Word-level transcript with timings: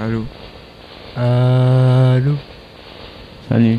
Allô 0.00 0.22
Allô 1.14 2.34
Salut. 3.50 3.78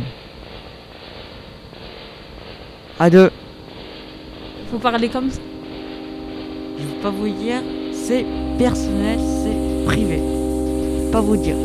À 2.99 3.09
deux. 3.09 3.31
Faut 4.69 4.77
parler 4.77 5.09
comme 5.09 5.31
ça. 5.31 5.41
Je 6.77 6.83
veux 6.83 7.01
pas 7.01 7.09
vous 7.09 7.27
dire, 7.27 7.63
c'est 7.91 8.23
personnel, 8.59 9.17
c'est 9.19 9.85
privé. 9.87 10.21
Pas 11.11 11.21
vous 11.21 11.37
dire. 11.37 11.55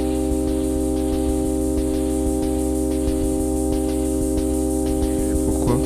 Pourquoi? 5.45 5.77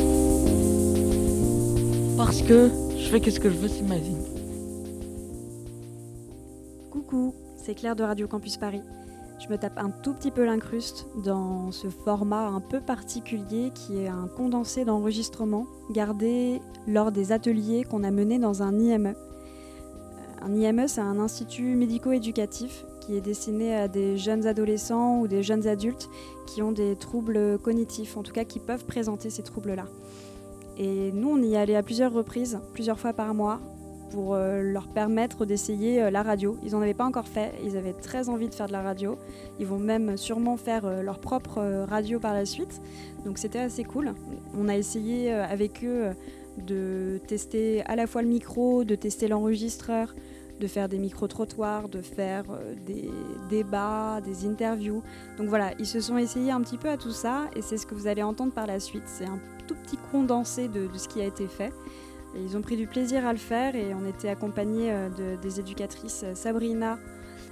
Parce 2.18 2.41
que 2.43 2.71
je 2.96 3.09
fais 3.09 3.18
que 3.18 3.32
ce 3.32 3.41
que 3.41 3.50
je 3.50 3.57
veux, 3.57 3.68
c'est 3.68 3.82
ma 3.89 3.96
vie. 3.96 4.14
Coucou, 6.93 7.34
c'est 7.63 7.75
Claire 7.75 7.96
de 7.96 8.03
Radio 8.03 8.27
Campus 8.27 8.57
Paris. 8.57 8.82
Je 9.39 9.49
me 9.49 9.59
tape 9.59 9.79
un 9.79 9.91
tout 9.91 10.14
petit 10.14 10.31
peu 10.31 10.45
l'incruste 10.45 11.07
dans 11.25 11.71
ce 11.73 11.89
format 11.89 12.46
un 12.46 12.61
peu 12.61 12.81
particulier 12.81 13.71
qui 13.75 13.99
est 13.99 14.09
un 14.09 14.29
condensé 14.29 14.85
d'enregistrement 14.85 15.67
gardé 15.91 16.61
lors 16.86 17.13
des 17.13 17.33
ateliers 17.33 17.85
qu'on 17.85 18.03
a 18.03 18.11
menés 18.11 18.39
dans 18.39 18.63
un 18.63 18.79
IME. 18.79 19.07
Euh, 19.07 19.13
Un 20.43 20.55
IME, 20.55 20.89
c'est 20.89 21.00
un 21.00 21.19
institut 21.19 21.75
médico-éducatif 21.75 22.85
qui 23.00 23.17
est 23.17 23.21
destiné 23.21 23.75
à 23.75 23.89
des 23.89 24.17
jeunes 24.17 24.47
adolescents 24.47 25.21
ou 25.21 25.29
des 25.29 25.43
jeunes 25.43 25.67
adultes 25.67 26.08
qui 26.47 26.63
ont 26.63 26.72
des 26.72 26.97
troubles 26.97 27.58
cognitifs, 27.58 28.17
en 28.17 28.22
tout 28.22 28.33
cas 28.33 28.45
qui 28.45 28.58
peuvent 28.58 28.85
présenter 28.85 29.29
ces 29.29 29.43
troubles-là. 29.43 29.85
Et 30.79 31.13
nous, 31.13 31.31
on 31.31 31.43
y 31.43 31.57
allait 31.57 31.77
à 31.77 31.83
plusieurs 31.83 32.12
reprises, 32.12 32.58
plusieurs 32.72 32.98
fois 32.98 33.12
par 33.12 33.34
mois, 33.34 33.61
pour 34.11 34.34
euh, 34.34 34.61
leur 34.62 34.87
permettre 34.89 35.47
d'essayer 35.47 36.03
euh, 36.03 36.11
la 36.11 36.23
radio. 36.23 36.59
Ils 36.64 36.73
n'en 36.73 36.83
avaient 36.83 36.95
pas 36.95 37.05
encore 37.05 37.28
fait, 37.28 37.53
ils 37.64 37.77
avaient 37.77 37.92
très 37.92 38.28
envie 38.28 38.48
de 38.48 38.55
faire 38.55 38.67
de 38.67 38.72
la 38.72 38.83
radio. 38.83 39.17
Ils 39.58 39.67
vont 39.67 39.78
même 39.78 40.17
sûrement 40.17 40.56
faire 40.56 40.84
euh, 40.84 41.02
leur 41.02 41.19
propre 41.19 41.61
radio 41.89 42.19
par 42.19 42.34
la 42.34 42.44
suite. 42.44 42.80
Donc 43.25 43.39
c'était 43.39 43.58
assez 43.58 43.84
cool. 43.84 44.14
On 44.58 44.69
a 44.69 44.77
essayé 44.77 45.33
avec 45.33 45.84
eux 45.84 46.11
de 46.67 47.20
tester 47.27 47.83
à 47.84 47.97
la 47.97 48.06
fois 48.06 48.22
le 48.22 48.28
micro, 48.28 48.84
de 48.84 48.94
tester 48.94 49.28
l'enregistreur, 49.28 50.14
de 50.58 50.67
faire 50.67 50.89
des 50.89 50.98
micro-trottoirs, 50.98 51.89
de 51.89 52.02
faire 52.02 52.45
des 52.86 53.11
débats, 53.48 54.20
des 54.24 54.47
interviews. 54.47 55.02
Donc 55.39 55.48
voilà, 55.48 55.72
ils 55.78 55.86
se 55.86 56.00
sont 56.00 56.19
essayés 56.19 56.50
un 56.50 56.61
petit 56.61 56.77
peu 56.77 56.89
à 56.89 56.97
tout 56.97 57.12
ça 57.12 57.48
et 57.56 57.62
c'est 57.62 57.77
ce 57.77 57.86
que 57.86 57.95
vous 57.95 58.06
allez 58.06 58.22
entendre 58.22 58.52
par 58.52 58.67
la 58.67 58.80
suite. 58.80 59.05
C'est 59.06 59.27
un 59.27 59.39
tout 59.67 59.74
petit 59.74 59.98
condensé 60.11 60.69
de, 60.69 60.86
de 60.86 60.98
ce 60.98 61.08
qui 61.08 61.20
a 61.20 61.24
été 61.24 61.47
fait. 61.47 61.72
Ils 62.36 62.56
ont 62.56 62.62
pris 62.62 62.77
du 62.77 62.86
plaisir 62.86 63.27
à 63.27 63.33
le 63.33 63.39
faire 63.39 63.75
et 63.75 63.92
on 63.95 64.06
était 64.06 64.28
accompagnés 64.28 64.92
euh, 64.92 65.09
de- 65.09 65.41
des 65.42 65.59
éducatrices 65.61 66.23
euh, 66.25 66.34
Sabrina 66.34 66.98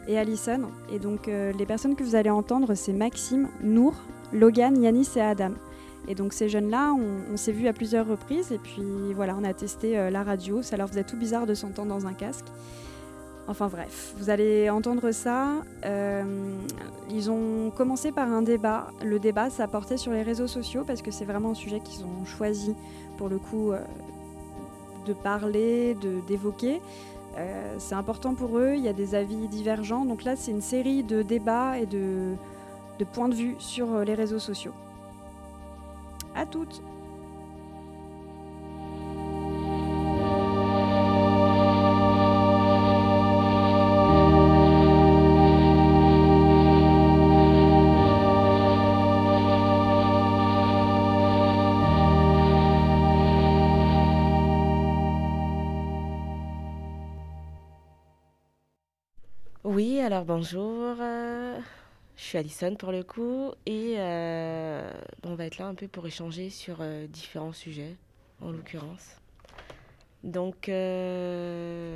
et 0.06 0.16
Alison. 0.18 0.60
Et 0.92 0.98
donc 0.98 1.28
euh, 1.28 1.52
les 1.52 1.66
personnes 1.66 1.96
que 1.96 2.04
vous 2.04 2.14
allez 2.14 2.30
entendre, 2.30 2.74
c'est 2.74 2.92
Maxime, 2.92 3.48
Nour, 3.60 3.94
Logan, 4.32 4.80
Yanis 4.80 5.08
et 5.16 5.20
Adam. 5.20 5.52
Et 6.06 6.14
donc 6.14 6.32
ces 6.32 6.48
jeunes-là, 6.48 6.94
on, 6.94 7.36
s'est 7.36 7.52
vus 7.52 7.66
à 7.68 7.72
plusieurs 7.72 8.06
reprises 8.06 8.52
et 8.52 8.58
puis 8.58 9.12
voilà, 9.14 9.36
on 9.38 9.44
a 9.44 9.52
testé 9.52 10.08
la 10.10 10.22
radio. 10.22 10.62
Ça 10.62 10.78
leur 10.78 10.88
faisait 10.88 11.04
tout 11.04 11.18
bizarre 11.18 11.44
de 11.44 11.52
s'entendre 11.52 11.88
dans 11.88 12.06
un 12.06 12.14
casque. 12.14 12.46
Enfin 13.46 13.68
bref, 13.68 14.14
vous 14.16 14.30
allez 14.30 14.70
entendre 14.70 15.10
ça. 15.10 15.56
Ils 17.10 17.30
ont 17.30 17.70
commencé 17.76 18.10
par 18.10 18.32
un 18.32 18.40
débat. 18.40 18.86
Le 19.04 19.18
débat, 19.18 19.50
ça 19.50 19.68
portait 19.68 19.98
sur 19.98 20.12
les 20.12 20.22
réseaux 20.22 20.46
sociaux 20.46 20.82
parce 20.86 21.02
que 21.02 21.10
c'est 21.10 21.26
vraiment 21.26 21.50
un 21.50 21.54
sujet 21.54 21.80
qu'ils 21.80 22.06
ont 22.06 22.24
choisi 22.24 22.74
pour 23.18 23.28
le 23.28 23.38
coup 23.38 23.72
de 25.08 25.14
parler, 25.14 25.96
d'évoquer. 26.26 26.80
Euh, 27.36 27.74
c'est 27.78 27.94
important 27.94 28.34
pour 28.34 28.58
eux, 28.58 28.74
il 28.74 28.82
y 28.82 28.88
a 28.88 28.92
des 28.92 29.14
avis 29.14 29.48
divergents. 29.48 30.04
Donc 30.04 30.24
là, 30.24 30.36
c'est 30.36 30.50
une 30.50 30.60
série 30.60 31.02
de 31.02 31.22
débats 31.22 31.78
et 31.78 31.86
de, 31.86 32.34
de 32.98 33.04
points 33.04 33.28
de 33.28 33.34
vue 33.34 33.56
sur 33.58 33.92
euh, 33.92 34.04
les 34.04 34.14
réseaux 34.14 34.38
sociaux. 34.38 34.72
À 36.34 36.46
toutes 36.46 36.82
Oui, 59.68 60.00
alors 60.00 60.24
bonjour. 60.24 60.96
euh, 60.98 61.60
je 62.16 62.22
suis 62.22 62.38
Alison 62.38 62.74
pour 62.74 62.90
le 62.90 63.02
coup 63.02 63.52
et 63.66 63.96
euh, 63.98 64.90
on 65.24 65.34
va 65.34 65.44
être 65.44 65.58
là 65.58 65.66
un 65.66 65.74
peu 65.74 65.86
pour 65.86 66.06
échanger 66.06 66.48
sur 66.48 66.78
euh, 66.80 67.06
différents 67.06 67.52
sujets 67.52 67.94
en 68.40 68.50
l'occurrence. 68.50 69.20
Donc, 70.24 70.70
euh, 70.70 71.94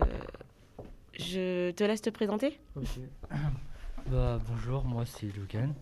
je 1.15 1.71
te 1.71 1.83
laisse 1.83 2.03
te 2.03 2.11
présenter. 2.11 2.61
Ok. 2.77 3.01
bah 4.09 4.39
bonjour, 4.47 4.85
moi 4.85 5.07
c'est 5.07 5.35
Logan. 5.35 5.73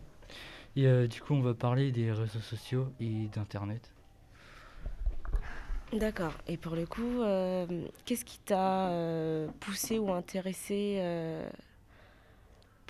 Et 0.77 0.87
euh, 0.87 1.09
du 1.09 1.21
coup 1.21 1.34
on 1.34 1.41
va 1.41 1.55
parler 1.55 1.91
des 1.91 2.12
réseaux 2.12 2.39
sociaux 2.39 2.87
et 3.01 3.27
d'internet. 3.34 3.91
D'accord. 5.93 6.34
Et 6.47 6.57
pour 6.57 6.77
le 6.77 6.87
coup, 6.87 7.21
euh, 7.22 7.67
qu'est-ce 8.05 8.25
qui 8.25 8.39
t'a 8.39 8.91
euh, 8.91 9.49
poussé 9.59 9.99
ou 9.99 10.12
intéressé 10.12 10.99
euh, 11.01 11.51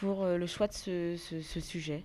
pour 0.01 0.23
euh, 0.25 0.37
le 0.39 0.47
choix 0.47 0.67
de 0.67 0.73
ce, 0.73 1.17
ce- 1.17 1.43
ce 1.43 1.61
sujet 1.61 2.03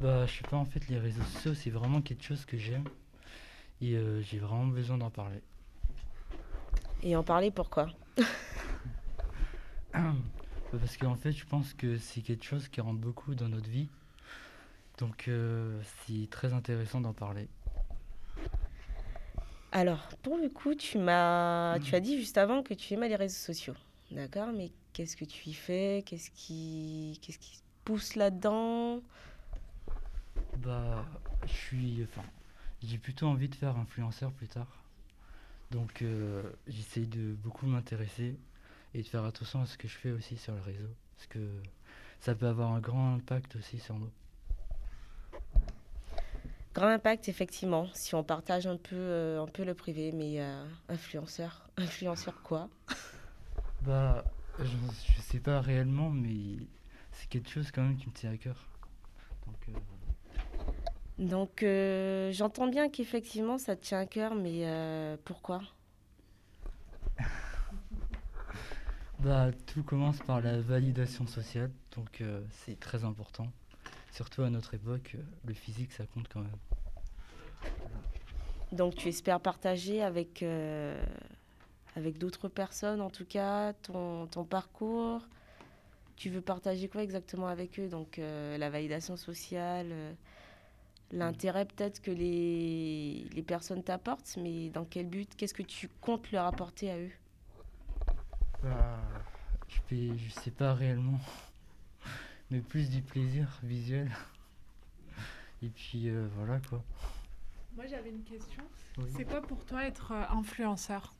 Bah 0.00 0.26
je 0.26 0.32
sais 0.38 0.44
pas 0.48 0.56
en 0.56 0.64
fait 0.64 0.88
les 0.88 0.98
réseaux 0.98 1.22
sociaux 1.22 1.54
c'est 1.54 1.70
vraiment 1.70 2.00
quelque 2.00 2.24
chose 2.24 2.44
que 2.44 2.56
j'aime 2.56 2.84
et 3.80 3.94
euh, 3.96 4.20
j'ai 4.22 4.38
vraiment 4.38 4.66
besoin 4.66 4.98
d'en 4.98 5.10
parler. 5.10 5.40
Et 7.02 7.16
en 7.16 7.22
parler 7.22 7.50
pourquoi 7.50 7.88
Bah, 9.92 10.78
Parce 10.78 10.96
qu'en 10.96 11.16
fait 11.16 11.32
je 11.32 11.44
pense 11.46 11.74
que 11.74 11.98
c'est 11.98 12.20
quelque 12.22 12.44
chose 12.44 12.68
qui 12.68 12.80
rentre 12.80 13.00
beaucoup 13.00 13.34
dans 13.34 13.48
notre 13.48 13.68
vie. 13.68 13.88
Donc 14.98 15.28
euh, 15.28 15.80
c'est 16.06 16.28
très 16.30 16.52
intéressant 16.52 17.00
d'en 17.00 17.12
parler. 17.14 17.48
Alors, 19.72 20.08
pour 20.22 20.36
le 20.36 20.48
coup, 20.48 20.74
tu 20.74 20.98
m'as, 20.98 21.78
tu 21.80 21.94
as 21.94 22.00
dit 22.00 22.18
juste 22.18 22.38
avant 22.38 22.62
que 22.62 22.74
tu 22.74 22.94
aimais 22.94 23.08
les 23.08 23.16
réseaux 23.16 23.36
sociaux. 23.38 23.74
D'accord, 24.10 24.48
mais 24.52 24.72
qu'est-ce 24.92 25.16
que 25.16 25.24
tu 25.24 25.48
y 25.48 25.54
fais? 25.54 26.02
Qu'est-ce 26.06 26.30
qui, 26.30 27.18
qu'est-ce 27.22 27.38
qui 27.38 27.60
pousse 27.84 28.16
là-dedans? 28.16 29.00
Bah, 30.58 31.04
je 31.46 31.52
suis. 31.52 32.02
Enfin, 32.04 32.26
j'ai 32.82 32.98
plutôt 32.98 33.26
envie 33.26 33.48
de 33.48 33.54
faire 33.54 33.76
influenceur 33.76 34.32
plus 34.32 34.48
tard. 34.48 34.84
Donc, 35.70 36.02
euh, 36.02 36.42
j'essaye 36.66 37.06
de 37.06 37.32
beaucoup 37.34 37.66
m'intéresser 37.66 38.36
et 38.94 39.02
de 39.02 39.06
faire 39.06 39.24
attention 39.24 39.62
à 39.62 39.66
ce 39.66 39.78
que 39.78 39.86
je 39.86 39.96
fais 39.96 40.10
aussi 40.10 40.36
sur 40.36 40.54
le 40.54 40.60
réseau. 40.60 40.88
Parce 41.16 41.28
que 41.28 41.48
ça 42.20 42.34
peut 42.34 42.46
avoir 42.46 42.72
un 42.72 42.80
grand 42.80 43.14
impact 43.14 43.56
aussi 43.56 43.78
sur 43.78 43.94
nous. 43.94 44.10
Grand 46.74 46.88
impact, 46.88 47.28
effectivement, 47.28 47.88
si 47.94 48.14
on 48.14 48.22
partage 48.22 48.66
un 48.66 48.76
peu, 48.76 48.94
euh, 48.96 49.42
un 49.42 49.46
peu 49.46 49.64
le 49.64 49.74
privé, 49.74 50.12
mais 50.12 50.40
euh, 50.40 50.64
influenceur, 50.88 51.68
influenceur 51.76 52.42
quoi? 52.42 52.68
Bah, 53.82 54.24
je, 54.64 55.14
je 55.14 55.20
sais 55.20 55.40
pas 55.40 55.60
réellement, 55.60 56.10
mais 56.10 56.56
c'est 57.12 57.28
quelque 57.28 57.48
chose 57.50 57.70
quand 57.70 57.82
même 57.82 57.96
qui 57.96 58.06
me 58.06 58.12
tient 58.12 58.32
à 58.32 58.36
cœur. 58.36 58.66
Donc, 59.46 59.56
euh. 59.68 59.72
Donc, 61.18 61.62
euh, 61.62 62.32
j'entends 62.32 62.66
bien 62.68 62.88
qu'effectivement, 62.88 63.58
ça 63.58 63.76
te 63.76 63.84
tient 63.84 64.00
à 64.00 64.06
cœur, 64.06 64.34
mais 64.34 64.66
euh, 64.66 65.16
pourquoi? 65.24 65.60
Bah, 69.20 69.50
tout 69.66 69.82
commence 69.82 70.18
par 70.20 70.40
la 70.40 70.62
validation 70.62 71.26
sociale, 71.26 71.70
donc 71.94 72.22
euh, 72.22 72.40
c'est 72.64 72.80
très 72.80 73.04
important. 73.04 73.52
Surtout 74.12 74.40
à 74.40 74.48
notre 74.48 74.72
époque, 74.72 75.12
euh, 75.14 75.22
le 75.44 75.52
physique 75.52 75.92
ça 75.92 76.06
compte 76.06 76.26
quand 76.32 76.40
même. 76.40 76.56
Donc, 78.72 78.94
tu 78.94 79.08
espères 79.08 79.40
partager 79.40 80.02
avec, 80.02 80.42
euh, 80.42 81.04
avec 81.96 82.18
d'autres 82.18 82.48
personnes, 82.48 83.00
en 83.00 83.10
tout 83.10 83.24
cas, 83.24 83.72
ton, 83.72 84.26
ton 84.26 84.44
parcours. 84.44 85.22
Tu 86.16 86.28
veux 86.30 86.40
partager 86.42 86.88
quoi 86.88 87.02
exactement 87.02 87.46
avec 87.48 87.78
eux? 87.80 87.88
Donc, 87.88 88.18
euh, 88.18 88.58
la 88.58 88.70
validation 88.70 89.16
sociale, 89.16 89.88
euh, 89.90 90.12
l'intérêt 91.12 91.64
peut-être 91.64 92.00
que 92.02 92.10
les, 92.10 93.26
les 93.32 93.42
personnes 93.42 93.82
t'apportent, 93.82 94.36
mais 94.36 94.68
dans 94.68 94.84
quel 94.84 95.06
but? 95.08 95.34
Qu'est-ce 95.36 95.54
que 95.54 95.62
tu 95.62 95.88
comptes 96.00 96.30
leur 96.30 96.46
apporter 96.46 96.90
à 96.90 96.98
eux? 96.98 97.10
Bah, 98.62 99.00
je, 99.90 100.14
je 100.16 100.30
sais 100.30 100.50
pas 100.50 100.74
réellement, 100.74 101.18
mais 102.50 102.60
plus 102.60 102.90
du 102.90 103.00
plaisir 103.00 103.58
visuel. 103.62 104.10
Et 105.62 105.68
puis 105.68 106.08
euh, 106.08 106.26
voilà 106.36 106.58
quoi. 106.60 106.82
Moi 107.76 107.86
j'avais 107.86 108.10
une 108.10 108.24
question. 108.24 108.62
Oui. 108.98 109.10
C'est 109.16 109.24
quoi 109.24 109.42
pour 109.42 109.64
toi 109.64 109.84
être 109.84 110.12
influenceur? 110.12 111.14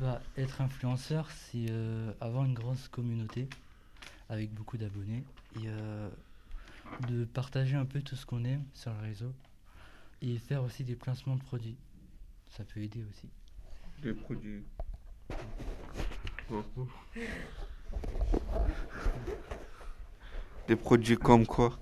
Bah, 0.00 0.20
être 0.36 0.60
influenceur, 0.60 1.28
c'est 1.30 1.66
euh, 1.70 2.12
avoir 2.20 2.44
une 2.44 2.54
grosse 2.54 2.86
communauté 2.86 3.48
avec 4.28 4.52
beaucoup 4.54 4.76
d'abonnés 4.76 5.24
et 5.56 5.64
euh, 5.66 6.08
de 7.08 7.24
partager 7.24 7.74
un 7.74 7.84
peu 7.84 8.00
tout 8.00 8.14
ce 8.14 8.24
qu'on 8.24 8.44
aime 8.44 8.62
sur 8.74 8.92
le 8.92 9.00
réseau 9.00 9.32
et 10.22 10.38
faire 10.38 10.62
aussi 10.62 10.84
des 10.84 10.94
placements 10.94 11.34
de 11.34 11.42
produits. 11.42 11.76
Ça 12.50 12.64
peut 12.64 12.80
aider 12.80 13.04
aussi. 13.10 13.28
Des 14.00 14.12
produits. 14.12 14.62
Des 20.68 20.76
produits 20.76 21.16
comme 21.16 21.44
quoi? 21.46 21.78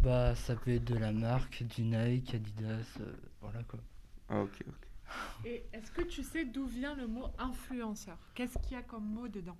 Bah 0.00 0.34
ça 0.34 0.56
peut 0.56 0.72
être 0.72 0.84
de 0.84 0.96
la 0.96 1.12
marque, 1.12 1.62
du 1.62 1.82
Nike, 1.82 2.34
Adidas, 2.34 2.98
euh, 3.00 3.14
voilà 3.40 3.62
quoi. 3.62 3.78
Ah 4.28 4.40
ok, 4.42 4.64
ok. 4.66 4.93
Et 5.44 5.64
est-ce 5.72 5.90
que 5.90 6.02
tu 6.02 6.22
sais 6.22 6.44
d'où 6.44 6.66
vient 6.66 6.94
le 6.94 7.06
mot 7.06 7.26
influenceur? 7.38 8.16
Qu'est-ce 8.34 8.58
qu'il 8.58 8.72
y 8.72 8.80
a 8.80 8.82
comme 8.82 9.04
mot 9.04 9.28
dedans? 9.28 9.56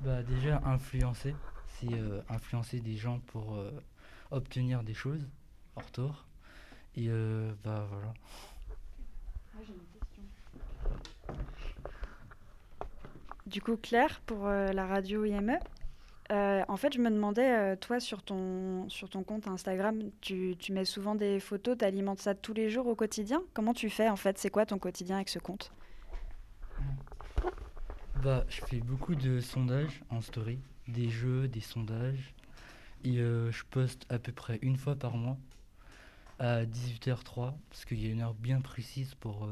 Bah 0.00 0.22
déjà 0.22 0.60
influencer, 0.64 1.34
c'est 1.68 1.92
euh, 1.92 2.20
influencer 2.28 2.80
des 2.80 2.96
gens 2.96 3.20
pour 3.20 3.54
euh, 3.54 3.70
obtenir 4.30 4.82
des 4.82 4.94
choses 4.94 5.26
en 5.76 5.80
retour. 5.80 6.26
Et 6.96 7.06
euh, 7.08 7.52
bah 7.64 7.86
voilà. 7.90 8.12
Du 13.46 13.60
coup, 13.60 13.76
Claire, 13.76 14.20
pour 14.26 14.46
euh, 14.46 14.72
la 14.72 14.86
radio 14.86 15.24
IME, 15.24 15.58
euh, 16.32 16.64
en 16.68 16.76
fait, 16.76 16.94
je 16.94 17.00
me 17.00 17.10
demandais, 17.10 17.50
euh, 17.50 17.76
toi, 17.76 18.00
sur 18.00 18.22
ton, 18.22 18.88
sur 18.88 19.10
ton 19.10 19.22
compte 19.22 19.46
Instagram, 19.46 20.10
tu, 20.20 20.56
mets 20.70 20.86
souvent 20.86 21.14
des 21.14 21.38
photos, 21.38 21.76
tu 21.76 21.84
alimentes 21.84 22.20
ça 22.20 22.34
tous 22.34 22.54
les 22.54 22.70
jours 22.70 22.86
au 22.86 22.94
quotidien? 22.94 23.42
Comment 23.52 23.74
tu 23.74 23.90
fais, 23.90 24.08
en 24.08 24.16
fait? 24.16 24.38
C'est 24.38 24.50
quoi 24.50 24.64
ton 24.64 24.78
quotidien 24.78 25.16
avec 25.16 25.28
ce 25.28 25.38
compte? 25.38 25.72
Bah 28.22 28.44
je 28.48 28.62
fais 28.64 28.80
beaucoup 28.80 29.14
de 29.14 29.40
sondages 29.40 30.02
en 30.08 30.22
story, 30.22 30.58
des 30.88 31.10
jeux, 31.10 31.46
des 31.46 31.60
sondages. 31.60 32.32
Et 33.04 33.18
euh, 33.18 33.52
je 33.52 33.64
poste 33.64 34.06
à 34.08 34.18
peu 34.18 34.32
près 34.32 34.58
une 34.62 34.76
fois 34.78 34.94
par 34.94 35.18
mois 35.18 35.36
à 36.38 36.64
18h03 36.64 37.52
parce 37.68 37.84
qu'il 37.84 38.02
y 38.02 38.08
a 38.08 38.10
une 38.10 38.22
heure 38.22 38.32
bien 38.32 38.62
précise 38.62 39.14
pour 39.14 39.46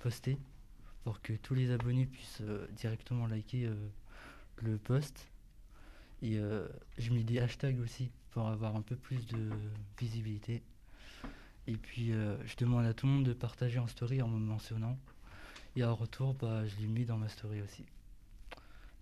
poster 0.00 0.38
pour 1.04 1.22
que 1.22 1.34
tous 1.34 1.54
les 1.54 1.70
abonnés 1.70 2.06
puissent 2.06 2.42
directement 2.76 3.28
liker 3.28 3.70
le 4.56 4.76
post. 4.76 5.28
Et 6.24 6.38
euh, 6.38 6.66
je 6.96 7.12
mets 7.12 7.22
des 7.22 7.38
hashtags 7.38 7.78
aussi 7.80 8.10
pour 8.30 8.48
avoir 8.48 8.74
un 8.76 8.80
peu 8.80 8.96
plus 8.96 9.26
de 9.26 9.50
visibilité. 9.98 10.62
Et 11.66 11.76
puis 11.76 12.12
euh, 12.12 12.42
je 12.46 12.56
demande 12.56 12.86
à 12.86 12.94
tout 12.94 13.06
le 13.06 13.12
monde 13.12 13.26
de 13.26 13.34
partager 13.34 13.78
en 13.78 13.86
story 13.86 14.22
en 14.22 14.28
me 14.28 14.38
mentionnant. 14.38 14.96
Et 15.76 15.84
en 15.84 15.94
retour, 15.94 16.32
bah, 16.32 16.66
je 16.66 16.76
l'ai 16.76 16.86
mis 16.86 17.04
dans 17.04 17.18
ma 17.18 17.28
story 17.28 17.60
aussi. 17.60 17.84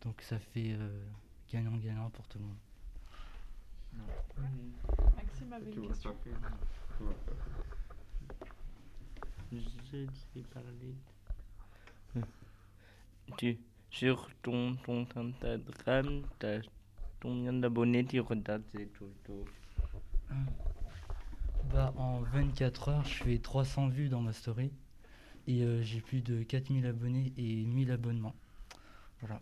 Donc 0.00 0.20
ça 0.22 0.40
fait 0.40 0.72
euh, 0.72 1.04
gagnant-gagnant 1.52 2.10
pour 2.10 2.26
tout 2.26 2.38
le 2.40 2.44
monde. 2.44 2.56
Maxime 5.14 5.52
avait 5.52 5.70
une 5.70 5.86
question. 5.86 6.16
Parlé. 10.52 10.96
Tu, 13.36 13.58
sur 13.92 14.28
ton, 14.42 14.74
ton 14.76 15.06
Instagram, 15.14 16.22
t'as 16.40 16.62
combien 17.22 17.52
d'abonnés 17.52 18.04
tu 18.04 18.18
regardes 18.20 18.64
ces 18.74 18.86
photos 18.86 19.44
Bah, 21.72 21.94
en 21.96 22.20
24 22.20 22.88
heures, 22.88 23.04
je 23.04 23.22
fais 23.22 23.38
300 23.38 23.88
vues 23.88 24.08
dans 24.08 24.20
ma 24.20 24.32
story. 24.32 24.72
Et 25.46 25.62
euh, 25.62 25.82
j'ai 25.82 26.00
plus 26.00 26.20
de 26.20 26.42
4000 26.42 26.84
abonnés 26.86 27.32
et 27.36 27.64
1000 27.64 27.92
abonnements. 27.92 28.34
Voilà. 29.20 29.40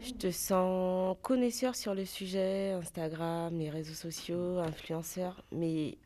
Je 0.00 0.12
te 0.12 0.30
sens 0.30 1.16
connaisseur 1.22 1.74
sur 1.74 1.94
le 1.94 2.04
sujet, 2.04 2.72
Instagram, 2.72 3.56
les 3.58 3.70
réseaux 3.70 3.94
sociaux, 3.94 4.58
influenceur, 4.58 5.42
mais 5.52 5.98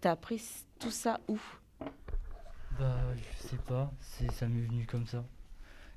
t'as 0.00 0.12
appris 0.12 0.42
tout 0.78 0.90
ça 0.90 1.20
où? 1.28 1.40
Bah, 2.78 2.96
je 3.16 3.48
sais 3.48 3.58
pas, 3.68 3.92
c'est 4.00 4.30
ça 4.32 4.46
m'est 4.46 4.62
venu 4.62 4.86
comme 4.86 5.06
ça. 5.06 5.24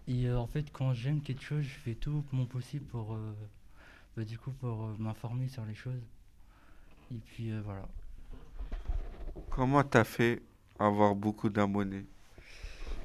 Et 0.07 0.27
euh, 0.27 0.37
en 0.37 0.47
fait, 0.47 0.65
quand 0.71 0.93
j'aime 0.93 1.21
quelque 1.21 1.43
chose, 1.43 1.63
je 1.63 1.79
fais 1.83 1.95
tout 1.95 2.23
mon 2.31 2.45
possible 2.45 2.85
pour, 2.85 3.13
euh, 3.13 3.33
bah, 4.15 4.23
du 4.23 4.37
coup, 4.37 4.51
pour 4.51 4.83
euh, 4.83 4.95
m'informer 4.99 5.47
sur 5.47 5.65
les 5.65 5.73
choses. 5.73 6.01
Et 7.11 7.17
puis 7.17 7.51
voilà. 7.63 7.87
Comment 9.49 9.83
t'as 9.83 10.03
fait 10.03 10.41
avoir 10.79 11.15
beaucoup 11.15 11.49
d'abonnés? 11.49 12.05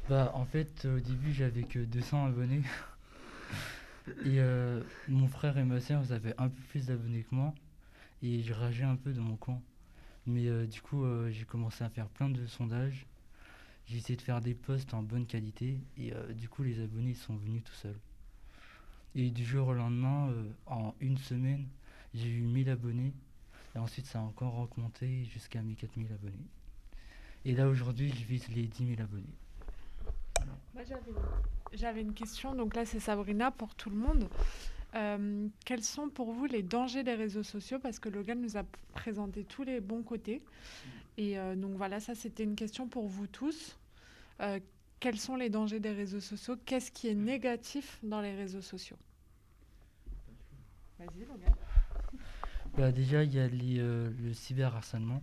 Bah, 0.09 0.33
en 0.35 0.45
fait, 0.45 0.87
au 0.87 1.01
début, 1.01 1.33
j'avais 1.33 1.63
que 1.63 1.79
200 1.79 2.27
abonnés. 2.27 2.63
et 4.25 4.41
mon 5.09 5.29
frère 5.29 5.57
et 5.59 5.65
ma 5.65 5.81
soeur, 5.81 6.03
ils 6.05 6.13
avaient 6.13 6.35
un 6.39 6.49
peu 6.49 6.61
plus 6.71 6.87
d'abonnés 6.87 7.23
que 7.23 7.35
moi. 7.35 7.55
Et 8.23 8.43
je 8.43 8.53
rageais 8.53 8.85
un 8.85 8.97
peu 8.97 9.13
dans 9.13 9.23
mon 9.23 9.37
coin. 9.37 9.61
Mais 10.27 10.67
du 10.67 10.81
coup, 10.81 11.05
j'ai 11.31 11.45
commencé 11.45 11.85
à 11.85 11.91
faire 11.91 12.09
plein 12.09 12.31
de 12.31 12.47
sondages. 12.47 13.07
J'ai 13.87 13.99
essayé 13.99 14.17
de 14.17 14.23
faire 14.23 14.41
des 14.41 14.55
posts 14.55 14.95
en 14.95 15.03
bonne 15.03 15.27
qualité. 15.27 15.81
Et 15.97 16.13
euh, 16.13 16.33
du 16.33 16.49
coup, 16.49 16.63
les 16.63 16.81
abonnés 16.81 17.15
sont 17.15 17.37
venus 17.37 17.63
tout 17.65 17.75
seuls. 17.75 17.99
Et 19.15 19.31
du 19.31 19.45
jour 19.45 19.69
au 19.69 19.75
lendemain, 19.75 20.31
euh, 20.31 20.51
en 20.67 20.95
une 21.01 21.19
semaine, 21.19 21.67
j'ai 22.15 22.29
eu 22.29 22.43
1000 22.43 22.71
abonnés. 22.71 23.13
Et 23.75 23.79
ensuite, 23.79 24.07
ça 24.07 24.21
a 24.21 24.23
encore 24.23 24.59
augmenté 24.59 25.25
jusqu'à 25.25 25.63
mes 25.63 25.75
4000 25.75 26.13
abonnés. 26.13 26.47
Et 27.45 27.55
là, 27.55 27.69
aujourd'hui, 27.69 28.11
je 28.11 28.25
vise 28.25 28.49
les 28.49 28.67
10 28.67 28.97
000 28.97 29.01
abonnés. 29.01 29.25
Moi, 30.75 30.83
j'avais, 31.73 32.01
une 32.01 32.15
question. 32.15 32.55
Donc 32.55 32.75
là, 32.75 32.85
c'est 32.85 33.01
Sabrina 33.01 33.51
pour 33.51 33.75
tout 33.75 33.91
le 33.91 33.97
monde. 33.97 34.29
Euh, 34.95 35.47
quels 35.65 35.85
sont 35.85 36.09
pour 36.09 36.33
vous 36.33 36.47
les 36.47 36.63
dangers 36.63 37.05
des 37.05 37.15
réseaux 37.15 37.43
sociaux? 37.43 37.79
Parce 37.79 37.99
que 37.99 38.09
Logan 38.09 38.41
nous 38.41 38.57
a 38.57 38.65
présenté 38.93 39.45
tous 39.45 39.63
les 39.63 39.81
bons 39.81 40.03
côtés. 40.03 40.43
Et 41.17 41.39
euh, 41.39 41.55
donc 41.57 41.73
voilà, 41.77 42.01
ça 42.01 42.15
c'était 42.15 42.45
une 42.45 42.57
question 42.57 42.89
pour 42.89 43.07
vous 43.09 43.27
tous. 43.27 43.77
Euh, 44.41 44.59
quels 45.01 45.19
sont 45.19 45.37
les 45.37 45.49
dangers 45.49 45.81
des 45.81 45.93
réseaux 45.93 46.21
sociaux? 46.21 46.57
Qu'est-ce 46.67 46.91
qui 46.93 47.09
est 47.09 47.15
négatif 47.15 47.99
dans 48.03 48.21
les 48.21 48.35
réseaux 48.35 48.61
sociaux? 48.61 48.99
Vas-y, 50.99 51.25
Logan. 51.25 51.55
Bah 52.77 52.93
déjà, 52.93 53.25
il 53.25 53.35
y 53.35 53.41
a 53.41 53.49
les, 53.49 53.81
euh, 53.81 54.11
le 54.23 54.33
cyberharcèlement. 54.33 55.23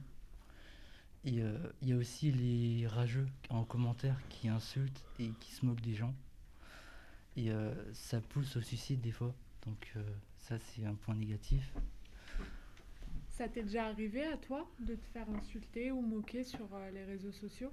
Et 1.23 1.41
euh, 1.41 1.57
il 1.81 1.89
y 1.89 1.93
a 1.93 1.95
aussi 1.95 2.29
les 2.31 2.87
rageux 2.87 3.27
en 3.49 3.63
commentaire 3.63 4.19
qui 4.27 4.49
insultent 4.49 5.05
et 5.17 5.29
qui 5.39 5.51
se 5.51 5.65
moquent 5.65 5.81
des 5.81 5.93
gens. 5.93 6.13
Et 7.37 7.51
euh, 7.51 7.73
ça 7.93 8.19
pousse 8.19 8.57
au 8.57 8.61
suicide 8.61 8.99
des 8.99 9.11
fois. 9.11 9.33
Donc 9.65 9.93
ça, 10.39 10.57
c'est 10.59 10.85
un 10.85 10.95
point 10.95 11.15
négatif. 11.15 11.73
Ça 13.37 13.47
t'est 13.47 13.61
déjà 13.61 13.85
arrivé 13.85 14.25
à 14.25 14.35
toi 14.35 14.67
de 14.79 14.95
te 14.95 15.05
faire 15.13 15.29
insulter 15.29 15.91
ou 15.91 16.01
moquer 16.01 16.43
sur 16.43 16.73
euh, 16.73 16.89
les 16.89 17.03
réseaux 17.05 17.31
sociaux? 17.31 17.71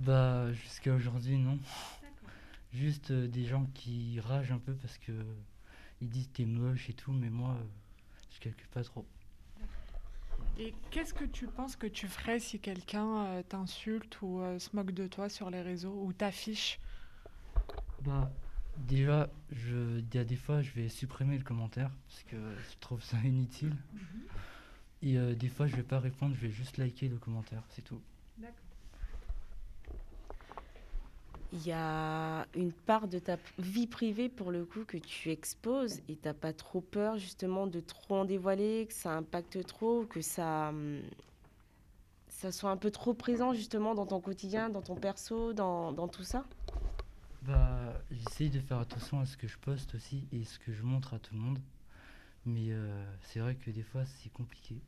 Bah 0.00 0.52
jusqu'à 0.52 0.92
aujourd'hui, 0.92 1.38
non. 1.38 1.56
Juste 2.72 3.12
euh, 3.12 3.28
des 3.28 3.44
gens 3.44 3.64
qui 3.74 4.18
ragent 4.18 4.50
un 4.50 4.58
peu 4.58 4.74
parce 4.74 4.98
que 4.98 5.12
ils 6.00 6.08
disent 6.08 6.32
t'es 6.32 6.44
moche 6.44 6.90
et 6.90 6.94
tout, 6.94 7.12
mais 7.12 7.30
moi, 7.30 7.50
euh, 7.50 7.64
je 8.32 8.40
calcule 8.40 8.66
pas 8.70 8.82
trop. 8.82 9.06
Et 10.58 10.74
qu'est-ce 10.90 11.14
que 11.14 11.26
tu 11.26 11.46
penses 11.46 11.76
que 11.76 11.86
tu 11.86 12.08
ferais 12.08 12.40
si 12.40 12.58
quelqu'un 12.58 13.40
t'insulte 13.48 14.20
ou 14.20 14.40
se 14.58 14.74
moque 14.74 14.90
de 14.90 15.06
toi 15.06 15.28
sur 15.28 15.48
les 15.48 15.62
réseaux 15.62 16.02
ou 16.04 16.12
t'affiche? 16.12 16.80
Bah, 18.02 18.32
déjà, 18.88 19.30
je, 19.52 20.00
il 20.00 20.12
y 20.12 20.18
a 20.18 20.24
des 20.24 20.36
fois, 20.36 20.60
je 20.60 20.72
vais 20.72 20.88
supprimer 20.88 21.38
le 21.38 21.44
commentaire 21.44 21.92
parce 22.08 22.24
que 22.24 22.36
je 22.36 22.78
trouve 22.80 23.00
ça 23.00 23.16
inutile. 23.24 23.76
Et 25.04 25.18
euh, 25.18 25.34
des 25.34 25.48
fois, 25.48 25.66
je 25.66 25.76
vais 25.76 25.82
pas 25.82 26.00
répondre, 26.00 26.34
je 26.34 26.46
vais 26.46 26.50
juste 26.50 26.78
liker 26.78 27.08
le 27.08 27.18
commentaire, 27.18 27.62
c'est 27.68 27.82
tout. 27.82 28.00
D'accord. 28.38 28.54
Il 31.52 31.64
y 31.64 31.72
a 31.72 32.46
une 32.56 32.72
part 32.72 33.06
de 33.06 33.18
ta 33.18 33.36
vie 33.58 33.86
privée 33.86 34.28
pour 34.30 34.50
le 34.50 34.64
coup 34.64 34.84
que 34.84 34.96
tu 34.96 35.30
exposes 35.30 36.00
et 36.08 36.16
t'as 36.16 36.32
pas 36.32 36.52
trop 36.52 36.80
peur 36.80 37.18
justement 37.18 37.66
de 37.66 37.80
trop 37.80 38.16
en 38.16 38.24
dévoiler, 38.24 38.86
que 38.88 38.94
ça 38.94 39.12
impacte 39.12 39.64
trop, 39.66 40.04
que 40.04 40.22
ça, 40.22 40.70
hum, 40.70 41.02
ça 42.28 42.50
soit 42.50 42.70
un 42.70 42.76
peu 42.78 42.90
trop 42.90 43.12
présent 43.12 43.52
justement 43.52 43.94
dans 43.94 44.06
ton 44.06 44.20
quotidien, 44.20 44.70
dans 44.70 44.82
ton 44.82 44.96
perso, 44.96 45.52
dans, 45.52 45.92
dans 45.92 46.08
tout 46.08 46.24
ça? 46.24 46.44
Bah, 47.42 47.92
j'essaye 48.10 48.48
de 48.48 48.58
faire 48.58 48.78
attention 48.78 49.20
à 49.20 49.26
ce 49.26 49.36
que 49.36 49.46
je 49.46 49.58
poste 49.58 49.94
aussi 49.94 50.26
et 50.32 50.44
ce 50.44 50.58
que 50.58 50.72
je 50.72 50.82
montre 50.82 51.12
à 51.12 51.18
tout 51.18 51.34
le 51.34 51.40
monde. 51.40 51.58
Mais 52.46 52.72
euh, 52.72 53.04
c'est 53.22 53.40
vrai 53.40 53.54
que 53.54 53.70
des 53.70 53.82
fois, 53.82 54.04
c'est 54.06 54.32
compliqué. 54.32 54.80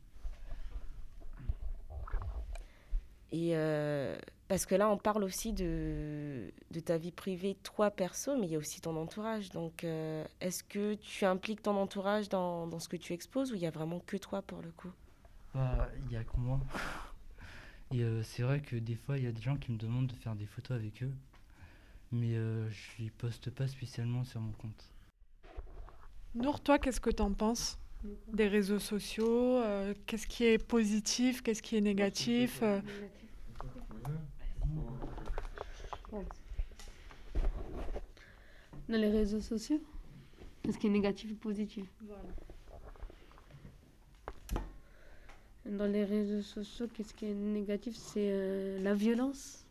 Et 3.31 3.51
euh, 3.53 4.17
parce 4.47 4.65
que 4.65 4.75
là, 4.75 4.89
on 4.89 4.97
parle 4.97 5.23
aussi 5.23 5.51
de, 5.51 6.51
de 6.71 6.79
ta 6.79 6.97
vie 6.97 7.11
privée, 7.11 7.55
toi 7.63 7.91
perso, 7.91 8.37
mais 8.37 8.47
il 8.47 8.51
y 8.51 8.55
a 8.55 8.59
aussi 8.59 8.79
ton 8.79 8.95
entourage. 8.95 9.49
Donc, 9.49 9.83
euh, 9.83 10.25
est-ce 10.39 10.63
que 10.63 10.95
tu 10.95 11.25
impliques 11.25 11.61
ton 11.61 11.75
entourage 11.75 12.29
dans, 12.29 12.67
dans 12.67 12.79
ce 12.79 12.87
que 12.87 12.95
tu 12.97 13.13
exposes 13.13 13.51
ou 13.51 13.55
il 13.55 13.61
y 13.61 13.67
a 13.67 13.71
vraiment 13.71 13.99
que 13.99 14.15
toi 14.17 14.41
pour 14.41 14.61
le 14.61 14.71
coup? 14.71 14.91
Bah, 15.53 15.89
il 16.05 16.11
y 16.11 16.15
a 16.15 16.23
que 16.23 16.37
moi. 16.37 16.59
Et 17.91 18.03
euh, 18.03 18.21
c'est 18.23 18.43
vrai 18.43 18.61
que 18.61 18.75
des 18.75 18.95
fois, 18.95 19.17
il 19.17 19.23
y 19.23 19.27
a 19.27 19.31
des 19.31 19.41
gens 19.41 19.57
qui 19.57 19.71
me 19.71 19.77
demandent 19.77 20.07
de 20.07 20.15
faire 20.15 20.35
des 20.35 20.45
photos 20.45 20.77
avec 20.77 21.03
eux. 21.03 21.11
Mais 22.11 22.35
euh, 22.35 22.69
je 22.69 23.03
les 23.03 23.09
poste 23.09 23.49
pas 23.49 23.67
spécialement 23.67 24.23
sur 24.23 24.39
mon 24.39 24.53
compte. 24.53 24.93
Nour, 26.35 26.61
toi, 26.61 26.79
qu'est-ce 26.79 27.01
que 27.01 27.09
tu 27.09 27.21
en 27.21 27.33
penses? 27.33 27.77
Des 28.33 28.47
réseaux 28.47 28.79
sociaux 28.79 29.57
euh, 29.57 29.93
Qu'est-ce 30.05 30.27
qui 30.27 30.45
est 30.45 30.57
positif 30.57 31.41
Qu'est-ce 31.41 31.61
qui 31.61 31.77
est 31.77 31.81
négatif 31.81 32.59
euh, 32.61 32.79
Dans 38.87 38.97
les 38.97 39.09
réseaux 39.09 39.41
sociaux 39.41 39.81
Qu'est-ce 40.67 40.79
qui 40.79 40.87
est 40.87 40.91
négatif 40.91 41.31
ou 41.31 41.35
positif? 41.35 41.85
Dans 45.65 45.85
les 45.85 46.03
réseaux 46.03 46.41
sociaux, 46.41 46.87
qu'est-ce 46.93 47.13
qui 47.13 47.25
est 47.25 47.33
négatif? 47.33 47.95
C'est 47.95 48.29
euh, 48.31 48.77
la 48.81 48.93
violence 48.93 49.65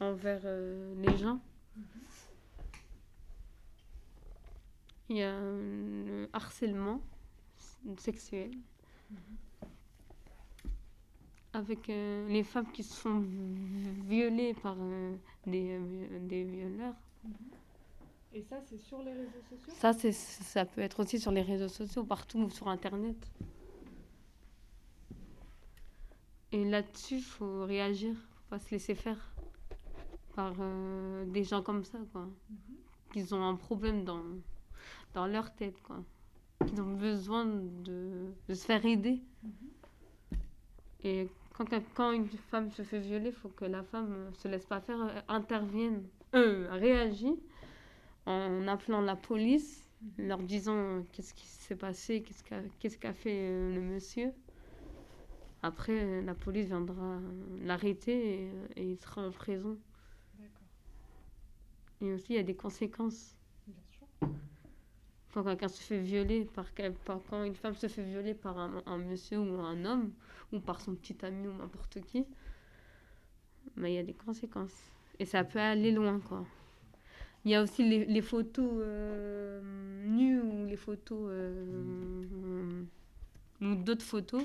envers 0.00 0.40
euh, 0.44 0.94
les 1.02 1.16
gens. 1.16 1.40
Il 5.12 5.18
y 5.18 5.22
a 5.22 5.36
un 5.36 6.26
harcèlement 6.32 7.02
sexuel 7.98 8.50
avec 11.52 11.90
euh, 11.90 12.26
les 12.28 12.42
femmes 12.42 12.72
qui 12.72 12.82
se 12.82 12.94
font 12.98 13.22
violées 14.08 14.54
par 14.54 14.74
euh, 14.80 15.14
des, 15.46 15.76
euh, 15.78 16.18
des 16.26 16.44
violeurs. 16.44 16.94
Et 18.32 18.40
ça, 18.40 18.56
c'est 18.64 18.78
sur 18.78 19.02
les 19.02 19.12
réseaux 19.12 19.42
sociaux? 19.50 19.74
Ça, 19.76 19.92
ça 19.92 20.64
peut 20.64 20.80
être 20.80 21.00
aussi 21.00 21.20
sur 21.20 21.30
les 21.30 21.42
réseaux 21.42 21.68
sociaux, 21.68 22.04
partout, 22.04 22.48
sur 22.48 22.68
Internet. 22.68 23.18
Et 26.52 26.64
là-dessus, 26.64 27.16
il 27.16 27.22
faut 27.22 27.66
réagir, 27.66 28.14
faut 28.14 28.48
pas 28.48 28.58
se 28.58 28.70
laisser 28.70 28.94
faire 28.94 29.34
par 30.34 30.54
euh, 30.58 31.26
des 31.26 31.44
gens 31.44 31.60
comme 31.60 31.84
ça, 31.84 31.98
quoi. 32.12 32.26
Qui 33.12 33.30
ont 33.34 33.46
un 33.46 33.56
problème 33.56 34.04
dans, 34.04 34.22
dans 35.14 35.26
leur 35.26 35.54
tête, 35.54 35.80
quoi. 35.82 36.02
Qui 36.66 36.80
ont 36.80 36.94
besoin 36.94 37.44
de, 37.44 38.32
de 38.48 38.54
se 38.54 38.64
faire 38.64 38.84
aider. 38.86 39.20
Et 41.04 41.28
quand, 41.94 42.12
une 42.12 42.28
femme 42.28 42.70
se 42.70 42.82
fait 42.82 43.00
violer, 43.00 43.28
il 43.28 43.32
faut 43.32 43.48
que 43.48 43.64
la 43.64 43.82
femme 43.82 44.12
euh, 44.12 44.32
se 44.34 44.48
laisse 44.48 44.64
pas 44.64 44.80
faire, 44.80 45.00
euh, 45.00 45.20
intervienne, 45.28 46.04
euh, 46.34 46.68
réagit 46.70 47.34
en 48.26 48.68
appelant 48.68 49.00
la 49.00 49.16
police, 49.16 49.88
leur 50.18 50.38
disant 50.38 50.76
euh, 50.76 51.02
qu'est-ce 51.12 51.34
qui 51.34 51.46
s'est 51.46 51.76
passé, 51.76 52.22
qu'est-ce 52.22 52.98
qu'a 52.98 53.12
fait 53.12 53.48
euh, 53.50 53.74
le 53.74 53.80
monsieur. 53.80 54.32
Après, 55.64 56.22
la 56.22 56.34
police 56.34 56.66
viendra 56.66 57.20
l'arrêter 57.60 58.44
et, 58.44 58.50
et 58.76 58.90
il 58.90 58.96
sera 58.96 59.26
en 59.26 59.30
prison. 59.30 59.76
Et 62.00 62.12
aussi, 62.12 62.32
il 62.32 62.36
y 62.36 62.38
a 62.40 62.42
des 62.42 62.56
conséquences. 62.56 63.36
Quand 65.32 65.44
quelqu'un 65.44 65.68
se 65.68 65.82
fait 65.82 65.98
violer, 66.00 66.44
par, 66.44 66.66
par- 67.06 67.20
quand 67.28 67.42
une 67.44 67.54
femme 67.54 67.74
se 67.74 67.88
fait 67.88 68.02
violer 68.04 68.34
par 68.34 68.58
un, 68.58 68.82
un 68.86 68.98
monsieur 68.98 69.38
ou 69.40 69.60
un 69.60 69.84
homme, 69.84 70.12
ou 70.52 70.60
par 70.60 70.80
son 70.80 70.94
petit 70.94 71.16
ami 71.24 71.48
ou 71.48 71.52
n'importe 71.54 72.00
qui, 72.02 72.24
il 73.76 73.88
y 73.88 73.98
a 73.98 74.02
des 74.02 74.14
conséquences. 74.14 74.76
Et 75.18 75.24
ça 75.24 75.44
peut 75.44 75.58
aller 75.58 75.90
loin, 75.92 76.20
quoi. 76.20 76.44
Il 77.44 77.50
y 77.50 77.54
a 77.54 77.62
aussi 77.62 77.88
les, 77.88 78.04
les 78.04 78.20
photos 78.22 78.70
euh, 78.76 79.60
nues 80.06 80.40
ou 80.40 80.66
les 80.66 80.76
photos 80.76 81.28
euh, 81.30 82.82
ou 83.60 83.74
d'autres 83.74 84.04
photos. 84.04 84.44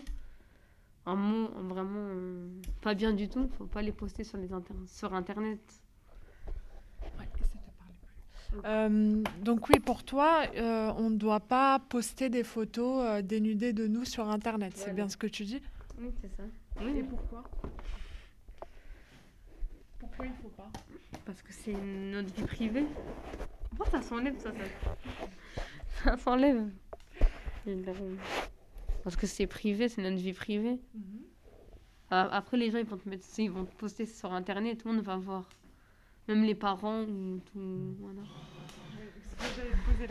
Un 1.06 1.16
mot 1.16 1.48
vraiment 1.70 2.08
euh, 2.10 2.48
pas 2.82 2.94
bien 2.96 3.14
du 3.14 3.30
tout. 3.30 3.48
Faut 3.58 3.66
pas 3.68 3.82
les 3.82 3.92
poster 3.92 4.24
sur 4.24 4.38
les 4.38 4.52
inter- 4.52 4.74
sur 4.88 5.14
internet. 5.14 5.60
Euh, 8.66 9.24
donc 9.42 9.70
oui, 9.70 9.80
pour 9.80 10.04
toi, 10.04 10.44
euh, 10.56 10.92
on 10.98 11.10
ne 11.10 11.16
doit 11.18 11.40
pas 11.40 11.80
poster 11.80 12.30
des 12.30 12.44
photos 12.44 13.04
euh, 13.04 13.22
dénudées 13.22 13.74
de 13.74 13.88
nous 13.88 14.06
sur 14.06 14.30
Internet. 14.30 14.74
C'est 14.76 14.94
bien 14.94 15.10
ce 15.10 15.18
que 15.18 15.28
tu 15.28 15.44
dis? 15.46 15.62
Oui, 16.00 16.12
c'est 16.22 16.30
ça. 16.36 16.44
Et 16.86 17.04
pourquoi? 17.04 17.44
Pourquoi 20.00 20.26
il 20.26 20.34
faut 20.42 20.50
pas? 20.50 20.70
Parce 21.26 21.42
que 21.42 21.52
c'est 21.52 21.74
notre 21.74 22.34
vie 22.34 22.44
privée. 22.44 22.86
Pourquoi 23.70 24.00
ça 24.00 24.02
s'enlève 24.02 24.38
ça, 24.40 24.52
ça? 24.52 24.96
Ça 26.04 26.18
s'enlève. 26.18 26.70
Parce 29.04 29.16
que 29.16 29.28
c'est 29.28 29.48
privé, 29.48 29.90
c'est 29.90 30.02
notre 30.02 30.18
vie 30.18 30.34
privée. 30.34 30.80
Ah, 32.10 32.30
Après, 32.32 32.58
les 32.58 32.72
gens, 32.72 32.78
ils 32.78 32.86
vont 32.86 32.98
te 32.98 33.10
mettre, 33.10 33.26
ils 33.38 33.52
vont 33.52 33.66
te 33.66 33.76
poster 33.76 34.06
sur 34.06 34.32
Internet, 34.32 34.82
tout 34.82 34.88
le 34.88 34.96
monde 34.96 35.04
va 35.04 35.18
voir. 35.18 35.50
Même 36.28 36.44
les 36.44 36.56
parents 36.56 37.04
ou 37.04 37.40
tout. 37.54 37.96
Voilà. 38.00 38.22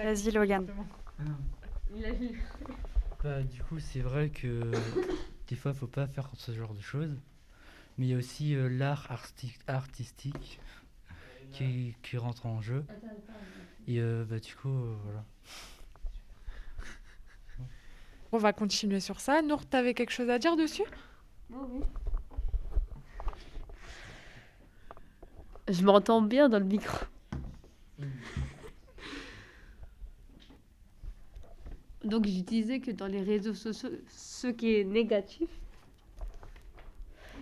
Vas-y, 0.03 0.31
Logan. 0.31 0.67
Bah, 3.23 3.43
du 3.43 3.63
coup, 3.63 3.79
c'est 3.79 4.01
vrai 4.01 4.31
que 4.31 4.71
des 5.49 5.57
fois, 5.57 5.75
faut 5.75 5.87
pas 5.87 6.07
faire 6.07 6.31
ce 6.35 6.53
genre 6.53 6.75
de 6.75 6.81
choses. 6.81 7.17
Mais 7.99 8.07
il 8.07 8.11
y 8.11 8.15
a 8.15 8.19
aussi 8.19 8.55
euh, 8.55 8.69
l'art 8.69 9.07
arti- 9.11 9.57
artistique 9.67 10.61
qui, 11.51 11.95
qui 12.03 12.17
rentre 12.19 12.47
en 12.47 12.61
jeu. 12.61 12.85
Et 13.89 14.01
euh, 14.01 14.25
bah, 14.29 14.39
du 14.39 14.55
coup, 14.55 14.69
euh, 14.69 14.95
voilà. 15.05 15.25
On 18.33 18.39
va 18.39 18.53
continuer 18.53 19.01
sur 19.01 19.21
ça. 19.21 19.41
Nour, 19.41 19.69
tu 19.69 19.77
avais 19.77 19.95
quelque 19.95 20.11
chose 20.13 20.29
à 20.31 20.39
dire 20.39 20.57
dessus? 20.57 20.83
Je 25.69 25.83
m'entends 25.83 26.23
bien 26.23 26.49
dans 26.49 26.59
le 26.59 26.65
micro. 26.65 26.97
Donc 32.05 32.27
je 32.27 32.41
disais 32.41 32.79
que 32.79 32.93
dans 32.93 33.09
les 33.09 33.23
réseaux 33.23 33.55
sociaux, 33.55 33.91
ce 34.09 34.47
qui 34.47 34.77
est 34.77 34.85
négatif, 34.85 35.49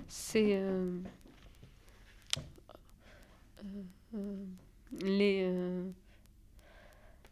c'est 0.08 0.56
euh, 0.56 0.98
euh, 3.62 3.82
euh, 4.14 4.44
les, 5.02 5.50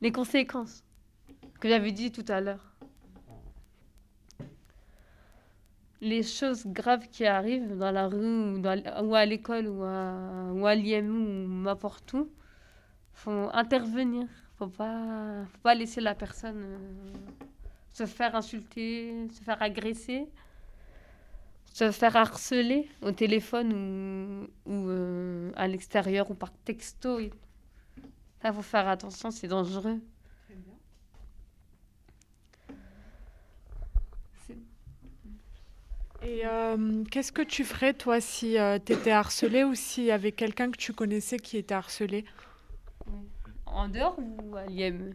les 0.03 0.13
conséquences 0.13 0.85
que 1.59 1.69
j'avais 1.71 1.93
dit 1.93 2.13
tout 2.13 2.25
à 2.29 2.41
l'heure. 2.43 2.72
Les 6.03 6.25
choses 6.25 6.67
graves 6.67 7.07
qui 7.09 7.25
arrivent 7.25 7.79
dans 7.79 7.93
la 7.93 8.09
rue 8.09 8.61
ou, 8.61 9.15
à 9.15 9.25
l'école 9.25 9.69
ou 9.69 9.85
à, 9.85 10.51
ou 10.53 10.67
l'IMU 10.67 11.11
ou 11.11 11.63
n'importe 11.63 12.13
où, 12.15 12.29
faut 13.13 13.49
intervenir. 13.53 14.27
Faut 14.59 14.67
pas, 14.67 15.45
faut 15.53 15.59
pas 15.63 15.77
laisser 15.77 16.01
la 16.01 16.17
personne 16.17 16.61
euh, 16.65 16.79
se 17.93 18.07
faire 18.07 18.35
insulter, 18.35 19.29
se 19.31 19.45
faire 19.45 19.63
agresser, 19.63 20.27
se 21.73 21.93
faire 21.93 22.17
harceler 22.17 22.89
au 23.01 23.13
téléphone 23.13 24.49
ou, 24.67 24.89
euh, 24.89 25.53
à 25.55 25.69
l'extérieur 25.69 26.29
ou 26.33 26.35
par 26.35 26.53
texto. 26.65 27.21
Il 27.21 27.31
faut 28.53 28.63
faire 28.63 28.89
attention, 28.89 29.31
c'est 29.31 29.47
dangereux. 29.47 30.01
Et 36.25 36.47
euh, 36.47 37.05
qu'est-ce 37.11 37.33
que 37.33 37.43
tu 37.43 37.65
ferais, 37.65 37.95
toi, 37.95 38.21
si 38.21 38.57
tu 38.87 38.93
étais 38.93 39.11
harcelé 39.11 39.65
ou 39.65 39.75
s'il 39.75 40.05
y 40.05 40.11
avait 40.13 40.33
quelqu'un 40.33 40.71
que 40.71 40.77
tu 40.77 40.93
connaissais 40.93 41.39
qui 41.39 41.57
était 41.57 41.75
harcelé? 41.75 42.25
En 43.67 43.89
dehors 43.89 44.19
ou 44.19 44.57
à 44.57 44.67
l'IME 44.67 45.15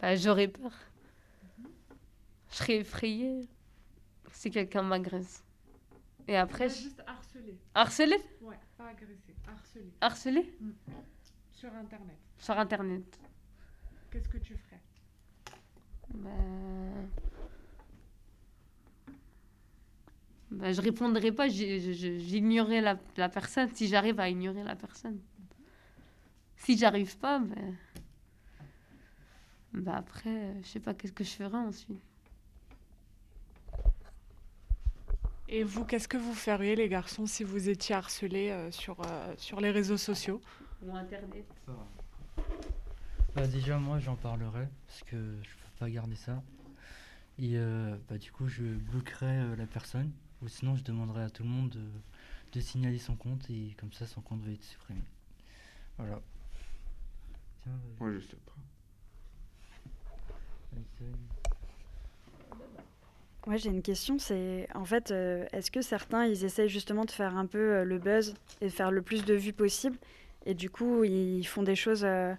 bah, 0.00 0.14
J'aurais 0.14 0.48
peur. 0.48 0.72
Je 2.50 2.56
serais 2.56 2.76
effrayée 2.76 3.48
si 4.30 4.50
quelqu'un 4.50 4.82
m'agresse. 4.82 5.42
Et 6.28 6.36
après, 6.36 6.68
je... 6.68 6.74
Juste 6.74 7.02
harcelé. 7.06 7.58
harcelée? 7.74 8.22
Ouais, 8.40 8.58
pas 8.76 8.88
agressé, 8.88 9.34
harcelé. 9.46 9.92
Harcelée? 10.00 10.58
Sur 11.52 11.72
Internet. 11.74 12.16
sur 12.38 12.58
Internet. 12.58 13.20
Qu'est-ce 14.10 14.28
que 14.28 14.38
tu 14.38 14.54
ferais? 14.56 14.80
Bah... 16.14 16.30
Bah, 20.56 20.72
je 20.72 20.80
répondrai 20.80 21.32
pas, 21.32 21.48
j'ignorerai 21.48 22.80
la, 22.80 22.98
la 23.18 23.28
personne 23.28 23.68
si 23.74 23.88
j'arrive 23.88 24.18
à 24.18 24.30
ignorer 24.30 24.64
la 24.64 24.74
personne. 24.74 25.18
Si 26.56 26.78
j'arrive 26.78 27.18
pas, 27.18 27.38
bah... 27.40 27.54
bah 29.74 29.96
après, 29.96 30.30
euh, 30.30 30.62
je 30.62 30.68
sais 30.68 30.80
pas 30.80 30.94
qu'est-ce 30.94 31.12
que 31.12 31.24
je 31.24 31.30
ferai 31.30 31.58
ensuite. 31.58 32.00
Et 35.48 35.62
vous, 35.62 35.84
qu'est-ce 35.84 36.08
que 36.08 36.16
vous 36.16 36.32
feriez, 36.32 36.74
les 36.74 36.88
garçons, 36.88 37.26
si 37.26 37.44
vous 37.44 37.68
étiez 37.68 37.94
harcelés 37.94 38.50
euh, 38.50 38.70
sur, 38.70 38.96
euh, 39.02 39.34
sur 39.36 39.60
les 39.60 39.70
réseaux 39.70 39.98
sociaux? 39.98 40.40
Ou 40.82 40.96
Internet. 40.96 41.44
Bah, 43.34 43.46
déjà, 43.46 43.78
moi, 43.78 43.98
j'en 43.98 44.16
parlerai 44.16 44.66
parce 44.86 45.02
que 45.02 45.16
je 45.16 45.50
peux 45.50 45.78
pas 45.80 45.90
garder 45.90 46.16
ça. 46.16 46.42
Et 47.38 47.58
euh, 47.58 47.94
bah, 48.08 48.16
du 48.16 48.32
coup, 48.32 48.48
je 48.48 48.62
bloquerai 48.62 49.26
euh, 49.26 49.56
la 49.56 49.66
personne. 49.66 50.10
Ou 50.42 50.48
sinon, 50.48 50.76
je 50.76 50.84
demanderai 50.84 51.24
à 51.24 51.30
tout 51.30 51.42
le 51.42 51.48
monde 51.48 51.70
de, 51.70 51.84
de 52.52 52.60
signaler 52.60 52.98
son 52.98 53.16
compte 53.16 53.48
et 53.50 53.74
comme 53.78 53.92
ça, 53.92 54.06
son 54.06 54.20
compte 54.20 54.42
va 54.42 54.52
être 54.52 54.64
supprimé. 54.64 55.00
Voilà. 55.96 56.20
Tiens, 57.62 57.72
vas-y. 57.72 58.00
Moi, 58.00 58.12
je 58.12 58.20
sais 58.20 58.36
pas. 58.36 58.52
Ouais, 63.46 63.58
j'ai 63.58 63.70
une 63.70 63.82
question. 63.82 64.18
C'est 64.18 64.68
en 64.74 64.84
fait, 64.84 65.10
euh, 65.10 65.46
est-ce 65.52 65.70
que 65.70 65.80
certains 65.80 66.26
ils 66.26 66.44
essayent 66.44 66.68
justement 66.68 67.04
de 67.04 67.12
faire 67.12 67.36
un 67.36 67.46
peu 67.46 67.76
euh, 67.76 67.84
le 67.84 67.98
buzz 67.98 68.34
et 68.60 68.66
de 68.66 68.70
faire 68.70 68.90
le 68.90 69.02
plus 69.02 69.24
de 69.24 69.34
vues 69.34 69.52
possible, 69.52 69.96
et 70.44 70.54
du 70.54 70.68
coup 70.68 71.04
ils 71.04 71.44
font 71.44 71.62
des 71.62 71.76
choses 71.76 72.04
euh, 72.04 72.34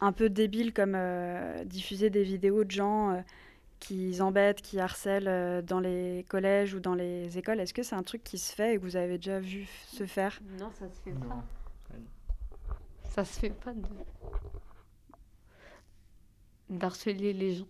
un 0.00 0.12
peu 0.12 0.30
débiles 0.30 0.72
comme 0.72 0.94
euh, 0.94 1.64
diffuser 1.64 2.10
des 2.10 2.22
vidéos 2.22 2.62
de 2.62 2.70
gens 2.70 3.24
euh, 3.84 4.12
qui 4.12 4.20
embêtent, 4.20 4.62
qui 4.62 4.80
harcèlent 4.80 5.28
euh, 5.28 5.62
dans 5.62 5.80
les 5.80 6.24
collèges 6.28 6.74
ou 6.74 6.80
dans 6.80 6.94
les 6.94 7.38
écoles. 7.38 7.60
Est-ce 7.60 7.74
que 7.74 7.82
c'est 7.82 7.94
un 7.96 8.02
truc 8.02 8.24
qui 8.24 8.38
se 8.38 8.54
fait 8.54 8.74
et 8.74 8.76
que 8.78 8.82
vous 8.82 8.96
avez 8.96 9.18
déjà 9.18 9.40
vu 9.40 9.66
se 9.86 10.06
faire? 10.06 10.40
Non, 10.58 10.70
ça 10.72 10.88
se 10.90 11.00
fait 11.00 11.12
Non. 11.12 11.28
pas. 11.28 11.44
Ça 13.04 13.24
se 13.24 13.38
fait 13.40 13.50
pas 13.50 13.72
de 13.72 13.82
d'harceler 16.68 17.32
les 17.32 17.54
gens. 17.56 17.66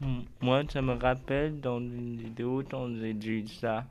Mm, 0.00 0.22
Moi, 0.40 0.62
ça 0.68 0.82
me 0.82 0.92
rappelle 0.94 1.60
dans 1.60 1.80
une 1.80 2.16
vidéo 2.16 2.62
quand 2.70 2.88
j'ai 2.96 3.12
vu 3.12 3.46
ça. 3.48 3.86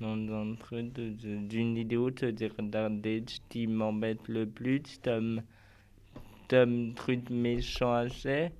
Dans 0.00 0.16
un 0.32 0.54
truc 0.56 0.92
d'une 0.94 1.74
vidéo, 1.74 2.10
te 2.10 2.26
dire 2.26 2.54
regarder 2.58 3.24
ce 3.26 3.38
qui 3.48 3.66
m'embête 3.66 4.26
le 4.28 4.46
plus 4.48 4.82
comme, 5.04 5.42
comme 6.48 6.94
truc 6.94 7.30
méchant 7.30 7.92
à 7.92 8.08
faire. 8.08 8.50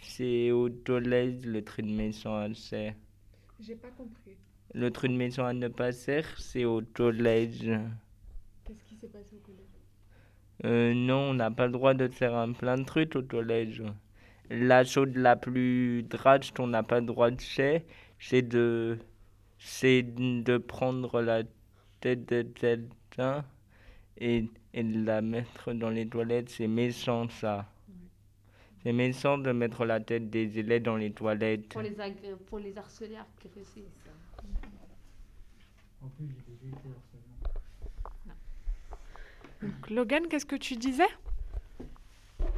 C'est 0.00 0.50
au 0.50 0.68
collège 0.70 1.44
le 1.44 1.62
truc 1.62 1.86
méchant 1.86 2.36
à 2.36 2.52
faire. 2.54 2.94
J'ai 3.60 3.74
pas 3.74 3.90
compris. 3.90 4.36
Le 4.74 4.90
truc 4.90 5.12
méchant 5.12 5.46
à 5.46 5.52
ne 5.52 5.68
pas 5.68 5.92
faire, 5.92 6.26
c'est 6.38 6.64
au 6.64 6.82
collège. 6.82 7.70
Qu'est-ce 8.64 8.84
qui 8.84 8.96
s'est 8.96 9.08
passé 9.08 9.36
au 9.36 9.46
collège? 9.46 9.64
Euh, 10.64 10.94
non, 10.94 11.30
on 11.30 11.34
n'a 11.34 11.50
pas 11.50 11.66
le 11.66 11.72
droit 11.72 11.94
de 11.94 12.08
faire 12.08 12.34
un 12.34 12.52
plein 12.52 12.78
de 12.78 12.84
trucs 12.84 13.14
au 13.16 13.22
collège. 13.22 13.82
La 14.50 14.84
chose 14.84 15.14
la 15.14 15.36
plus 15.36 16.02
drage 16.02 16.52
qu'on 16.52 16.66
n'a 16.66 16.82
pas 16.82 17.00
le 17.00 17.06
droit 17.06 17.30
de 17.30 17.40
faire, 17.40 17.80
c'est 18.18 18.42
de, 18.42 18.98
c'est 19.58 20.02
de 20.02 20.58
prendre 20.58 21.22
la 21.22 21.42
tête 22.00 22.28
de 22.28 22.42
quelqu'un 22.42 23.44
et, 24.18 24.48
et 24.74 24.82
de 24.82 25.04
la 25.04 25.22
mettre 25.22 25.72
dans 25.72 25.88
les 25.88 26.06
toilettes. 26.06 26.50
C'est 26.50 26.66
méchant, 26.66 27.28
ça. 27.28 27.70
C'est 28.82 28.92
méchant 28.92 29.38
de 29.38 29.50
mettre 29.52 29.86
la 29.86 30.00
tête 30.00 30.28
des 30.28 30.58
élèves 30.58 30.82
dans 30.82 30.96
les 30.96 31.12
toilettes. 31.12 31.68
Pour 31.70 31.80
les, 31.80 31.96
agré- 31.96 32.36
pour 32.46 32.58
les 32.58 32.76
harceler, 32.76 33.16
agresser. 33.16 33.84
En 36.02 36.08
plus, 36.08 36.26
j'ai 36.28 36.54
déjà 36.56 36.76
été 36.76 36.88
harcelé. 36.90 37.22
Donc, 39.62 39.90
Logan, 39.90 40.26
qu'est-ce 40.28 40.44
que 40.44 40.56
tu 40.56 40.76
disais? 40.76 41.08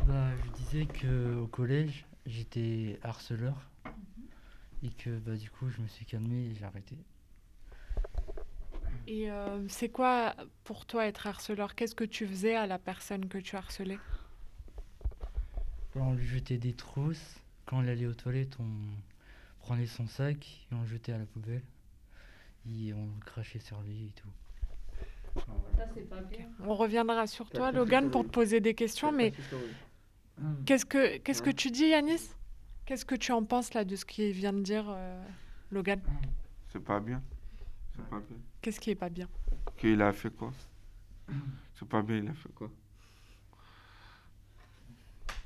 Bah, 0.08 0.30
je 0.44 0.50
disais 0.50 0.86
que 0.86 1.36
au 1.36 1.46
collège, 1.46 2.06
j'étais 2.24 2.98
harceleur. 3.04 3.54
Et 4.82 4.90
que 4.90 5.10
bah, 5.18 5.36
du 5.36 5.48
coup, 5.50 5.68
je 5.68 5.80
me 5.80 5.86
suis 5.86 6.04
calmé 6.04 6.46
et 6.46 6.54
j'ai 6.54 6.64
arrêté. 6.64 6.96
Et 9.08 9.30
euh, 9.30 9.66
c'est 9.68 9.88
quoi 9.88 10.34
pour 10.64 10.84
toi 10.84 11.06
être 11.06 11.26
harceleur? 11.26 11.74
Qu'est-ce 11.74 11.94
que 11.94 12.04
tu 12.04 12.26
faisais 12.26 12.56
à 12.56 12.66
la 12.66 12.78
personne 12.78 13.28
que 13.28 13.38
tu 13.38 13.56
harcelais? 13.56 13.98
On 15.94 16.12
lui 16.12 16.26
jetait 16.26 16.58
des 16.58 16.74
trousses. 16.74 17.40
Quand 17.64 17.82
elle 17.82 17.88
allait 17.88 18.06
aux 18.06 18.14
toilettes, 18.14 18.56
on 18.60 18.66
prenait 19.60 19.86
son 19.86 20.06
sac 20.06 20.66
et 20.70 20.74
on 20.74 20.82
le 20.82 20.86
jetait 20.86 21.12
à 21.12 21.18
la 21.18 21.24
poubelle. 21.24 21.62
Et 22.68 22.92
on 22.92 23.08
crachait 23.24 23.60
sur 23.60 23.80
lui 23.82 24.06
et 24.06 24.12
tout. 24.20 24.28
Ça, 25.76 25.84
c'est 25.94 26.08
pas 26.08 26.20
bien. 26.22 26.48
On 26.60 26.74
reviendra 26.74 27.26
sur 27.26 27.50
toi, 27.50 27.70
Logan, 27.70 28.10
pour 28.10 28.24
te 28.24 28.30
poser 28.30 28.60
des 28.60 28.74
questions, 28.74 29.12
mais 29.12 29.32
qu'est-ce 30.64 30.86
que, 30.86 31.18
qu'est-ce 31.18 31.42
que 31.42 31.50
tu 31.50 31.70
dis, 31.70 31.88
Yanis? 31.88 32.30
Qu'est-ce 32.86 33.04
que 33.04 33.14
tu 33.14 33.32
en 33.32 33.44
penses 33.44 33.74
là 33.74 33.84
de 33.84 33.96
ce 33.96 34.04
qu'il 34.04 34.32
vient 34.32 34.52
de 34.52 34.62
dire, 34.62 34.86
euh, 34.88 35.24
Logan? 35.70 36.00
C'est 36.68 36.82
pas 36.82 37.00
bien. 37.00 37.22
C'est 37.96 38.08
pas 38.08 38.20
bien. 38.20 38.36
Qu'est-ce 38.62 38.80
qui 38.80 38.90
est 38.90 38.94
pas 38.94 39.08
bien? 39.08 39.28
Qu'il 39.76 40.00
a 40.02 40.12
fait 40.12 40.30
quoi? 40.30 40.52
C'est 41.74 41.88
pas 41.88 42.02
bien, 42.02 42.16
il 42.18 42.28
a 42.28 42.34
fait 42.34 42.52
quoi? 42.54 42.70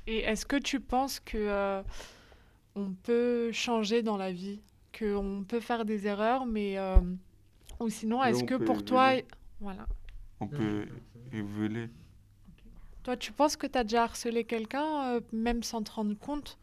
Et 0.07 0.19
est-ce 0.19 0.45
que 0.45 0.55
tu 0.57 0.79
penses 0.79 1.19
que 1.19 1.37
euh, 1.37 1.83
on 2.75 2.91
peut 2.93 3.51
changer 3.51 4.01
dans 4.03 4.17
la 4.17 4.31
vie, 4.31 4.61
que 4.91 5.15
on 5.15 5.43
peut 5.43 5.59
faire 5.59 5.85
des 5.85 6.07
erreurs, 6.07 6.45
mais 6.45 6.77
euh, 6.77 6.97
ou 7.79 7.89
sinon, 7.89 8.23
est-ce 8.23 8.43
que 8.43 8.55
pour 8.55 8.83
toi, 8.83 9.13
évoluer. 9.13 9.27
voilà, 9.59 9.87
On 10.39 10.47
peut 10.47 10.87
évoluer. 11.31 11.89
toi, 13.03 13.15
tu 13.15 13.31
penses 13.31 13.55
que 13.55 13.67
tu 13.67 13.77
as 13.77 13.83
déjà 13.83 14.03
harcelé 14.03 14.43
quelqu'un, 14.43 15.15
euh, 15.15 15.21
même 15.31 15.63
sans 15.63 15.83
te 15.83 15.91
rendre 15.91 16.17
compte? 16.17 16.57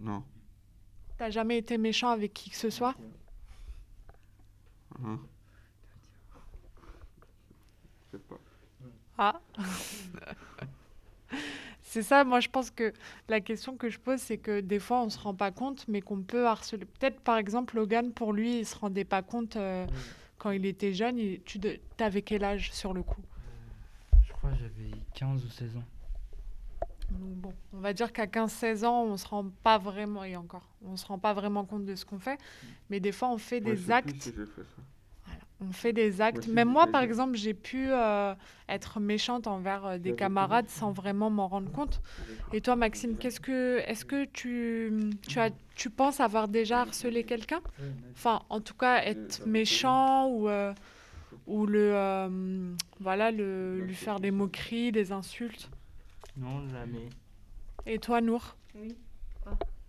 Non. 0.00 0.24
T'as 1.18 1.30
jamais 1.30 1.58
été 1.58 1.78
méchant 1.78 2.10
avec 2.10 2.32
qui 2.32 2.50
que 2.50 2.56
ce 2.56 2.70
soit? 2.70 2.94
Hein 5.04 5.18
Je 8.12 8.16
sais 8.18 8.22
pas. 8.24 8.38
Ah. 9.18 9.40
c'est 11.82 12.02
ça, 12.02 12.24
moi 12.24 12.40
je 12.40 12.48
pense 12.48 12.70
que 12.70 12.92
la 13.28 13.40
question 13.40 13.76
que 13.76 13.88
je 13.90 13.98
pose, 13.98 14.20
c'est 14.20 14.38
que 14.38 14.60
des 14.60 14.78
fois 14.78 15.02
on 15.02 15.08
se 15.10 15.18
rend 15.18 15.34
pas 15.34 15.50
compte, 15.50 15.86
mais 15.88 16.00
qu'on 16.00 16.22
peut 16.22 16.46
harceler. 16.46 16.84
Peut-être 16.84 17.20
par 17.20 17.36
exemple, 17.36 17.76
Logan, 17.76 18.12
pour 18.12 18.32
lui, 18.32 18.60
il 18.60 18.66
se 18.66 18.76
rendait 18.76 19.04
pas 19.04 19.22
compte 19.22 19.56
euh, 19.56 19.86
quand 20.38 20.50
il 20.50 20.64
était 20.66 20.92
jeune. 20.92 21.18
il- 21.18 21.40
Tu 21.42 21.58
de... 21.58 21.78
avais 21.98 22.22
quel 22.22 22.44
âge 22.44 22.72
sur 22.72 22.94
le 22.94 23.02
coup? 23.02 23.22
Je 24.26 24.32
crois 24.32 24.50
que 24.50 24.56
j'avais 24.58 24.90
15 25.14 25.44
ou 25.44 25.48
16 25.50 25.76
ans. 25.76 25.84
Donc 27.10 27.34
bon, 27.36 27.54
on 27.72 27.80
va 27.80 27.92
dire 27.94 28.12
qu'à 28.12 28.26
15-16 28.26 28.84
ans, 28.84 29.02
on 29.04 29.16
se 29.16 29.26
rend 29.26 29.46
pas 29.62 29.78
vraiment, 29.78 30.24
et 30.24 30.36
encore, 30.36 30.68
on 30.84 30.96
se 30.96 31.06
rend 31.06 31.18
pas 31.18 31.32
vraiment 31.32 31.64
compte 31.64 31.86
de 31.86 31.94
ce 31.94 32.04
qu'on 32.04 32.18
fait, 32.18 32.38
mais 32.90 33.00
des 33.00 33.12
fois 33.12 33.30
on 33.30 33.38
fait 33.38 33.60
des 33.60 33.90
actes. 33.90 34.10
si 34.22 34.30
fait. 34.30 34.44
On 35.60 35.72
fait 35.72 35.92
des 35.92 36.20
actes. 36.20 36.46
Même 36.46 36.68
moi, 36.68 36.86
par 36.86 37.02
exemple, 37.02 37.36
j'ai 37.36 37.54
pu 37.54 37.88
euh, 37.90 38.34
être 38.68 39.00
méchante 39.00 39.46
envers 39.46 39.84
euh, 39.86 39.98
des 39.98 40.12
camarades 40.12 40.68
sans 40.68 40.92
vraiment 40.92 41.30
m'en 41.30 41.48
rendre 41.48 41.70
compte. 41.72 42.00
Et 42.52 42.60
toi, 42.60 42.76
Maxime, 42.76 43.16
qu'est-ce 43.16 43.40
que, 43.40 43.78
est-ce 43.86 44.04
que 44.04 44.24
tu, 44.26 44.92
tu 45.26 45.40
as, 45.40 45.50
tu 45.74 45.90
penses 45.90 46.20
avoir 46.20 46.46
déjà 46.46 46.82
harcelé 46.82 47.24
quelqu'un? 47.24 47.60
Enfin, 48.14 48.42
en 48.50 48.60
tout 48.60 48.74
cas, 48.74 49.02
être 49.04 49.44
méchant 49.46 50.28
ou 50.28 50.48
euh, 50.48 50.72
ou 51.46 51.66
le, 51.66 51.92
euh, 51.94 52.74
voilà, 53.00 53.30
le, 53.30 53.80
lui 53.80 53.94
faire 53.94 54.20
des 54.20 54.30
moqueries, 54.30 54.92
des 54.92 55.12
insultes? 55.12 55.70
Non, 56.36 56.68
jamais. 56.68 57.08
Et 57.86 57.98
toi, 57.98 58.20
Nour? 58.20 58.54
Oui. 58.74 58.96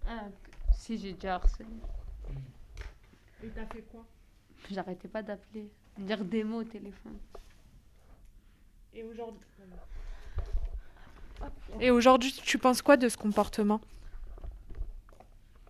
Ah, 0.07 0.25
si 0.73 0.97
j'ai 0.97 1.13
déjà 1.13 1.35
harcelé. 1.35 1.67
Et 3.43 3.47
t'as 3.49 3.65
fait 3.65 3.83
quoi? 3.91 4.05
J'arrêtais 4.71 5.07
pas 5.07 5.23
d'appeler, 5.23 5.69
dire 5.97 6.23
des 6.23 6.43
mots 6.43 6.59
au 6.61 6.63
téléphone. 6.63 7.17
Et 8.93 9.03
aujourd'hui 9.03 9.39
Et 11.79 11.91
aujourd'hui, 11.91 12.31
tu 12.43 12.57
penses 12.57 12.81
quoi 12.81 12.97
de 12.97 13.07
ce 13.09 13.17
comportement? 13.17 13.79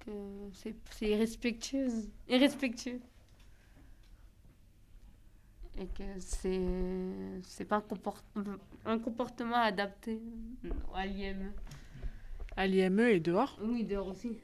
Que 0.05 0.11
c'est 0.53 0.75
c'est 0.91 1.09
irrespectueux. 1.09 1.89
Irrespectueux. 2.27 2.99
Et 5.77 5.85
que 5.87 6.03
c'est 6.19 6.59
c'est 7.43 7.65
pas 7.65 7.77
un, 7.77 7.81
comport- 7.81 8.23
un 8.85 8.99
comportement 8.99 9.57
adapté 9.57 10.19
à 10.93 11.05
l'IME. 11.05 11.53
À 12.57 12.67
l'IME 12.67 12.99
et 13.01 13.19
dehors 13.19 13.57
Oui, 13.61 13.83
dehors 13.85 14.07
aussi. 14.07 14.37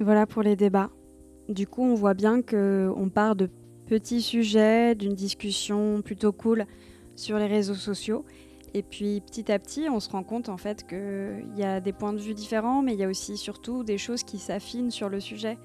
Voilà 0.00 0.26
pour 0.26 0.42
les 0.42 0.56
débats. 0.56 0.90
Du 1.48 1.66
coup, 1.66 1.82
on 1.82 1.94
voit 1.94 2.14
bien 2.14 2.40
que 2.40 2.90
on 2.96 3.08
part 3.08 3.36
de 3.36 3.50
petits 3.86 4.22
sujets, 4.22 4.94
d'une 4.94 5.14
discussion 5.14 6.00
plutôt 6.02 6.32
cool 6.32 6.66
sur 7.16 7.38
les 7.38 7.46
réseaux 7.46 7.74
sociaux. 7.74 8.24
Et 8.72 8.82
puis 8.82 9.20
petit 9.20 9.52
à 9.52 9.58
petit, 9.58 9.88
on 9.88 10.00
se 10.00 10.10
rend 10.10 10.24
compte 10.24 10.48
en 10.48 10.56
fait 10.56 10.86
qu'il 10.86 11.54
y 11.56 11.62
a 11.62 11.80
des 11.80 11.92
points 11.92 12.12
de 12.12 12.18
vue 12.18 12.34
différents, 12.34 12.82
mais 12.82 12.94
il 12.94 12.98
y 12.98 13.04
a 13.04 13.08
aussi 13.08 13.36
surtout 13.36 13.84
des 13.84 13.98
choses 13.98 14.24
qui 14.24 14.38
s'affinent 14.38 14.90
sur 14.90 15.08
le 15.08 15.20
sujet. 15.20 15.58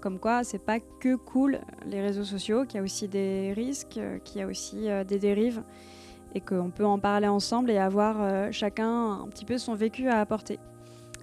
Comme 0.00 0.18
quoi, 0.18 0.42
c'est 0.42 0.62
pas 0.62 0.80
que 0.80 1.14
cool 1.14 1.60
les 1.86 2.02
réseaux 2.02 2.24
sociaux, 2.24 2.64
qu'il 2.64 2.78
y 2.78 2.80
a 2.80 2.82
aussi 2.82 3.06
des 3.06 3.52
risques, 3.54 4.00
qu'il 4.24 4.40
y 4.40 4.42
a 4.42 4.46
aussi 4.48 4.90
euh, 4.90 5.04
des 5.04 5.20
dérives, 5.20 5.62
et 6.34 6.40
qu'on 6.40 6.70
peut 6.70 6.84
en 6.84 6.98
parler 6.98 7.28
ensemble 7.28 7.70
et 7.70 7.78
avoir 7.78 8.16
euh, 8.20 8.48
chacun 8.50 9.12
un 9.22 9.28
petit 9.28 9.44
peu 9.44 9.58
son 9.58 9.74
vécu 9.74 10.08
à 10.08 10.20
apporter. 10.20 10.58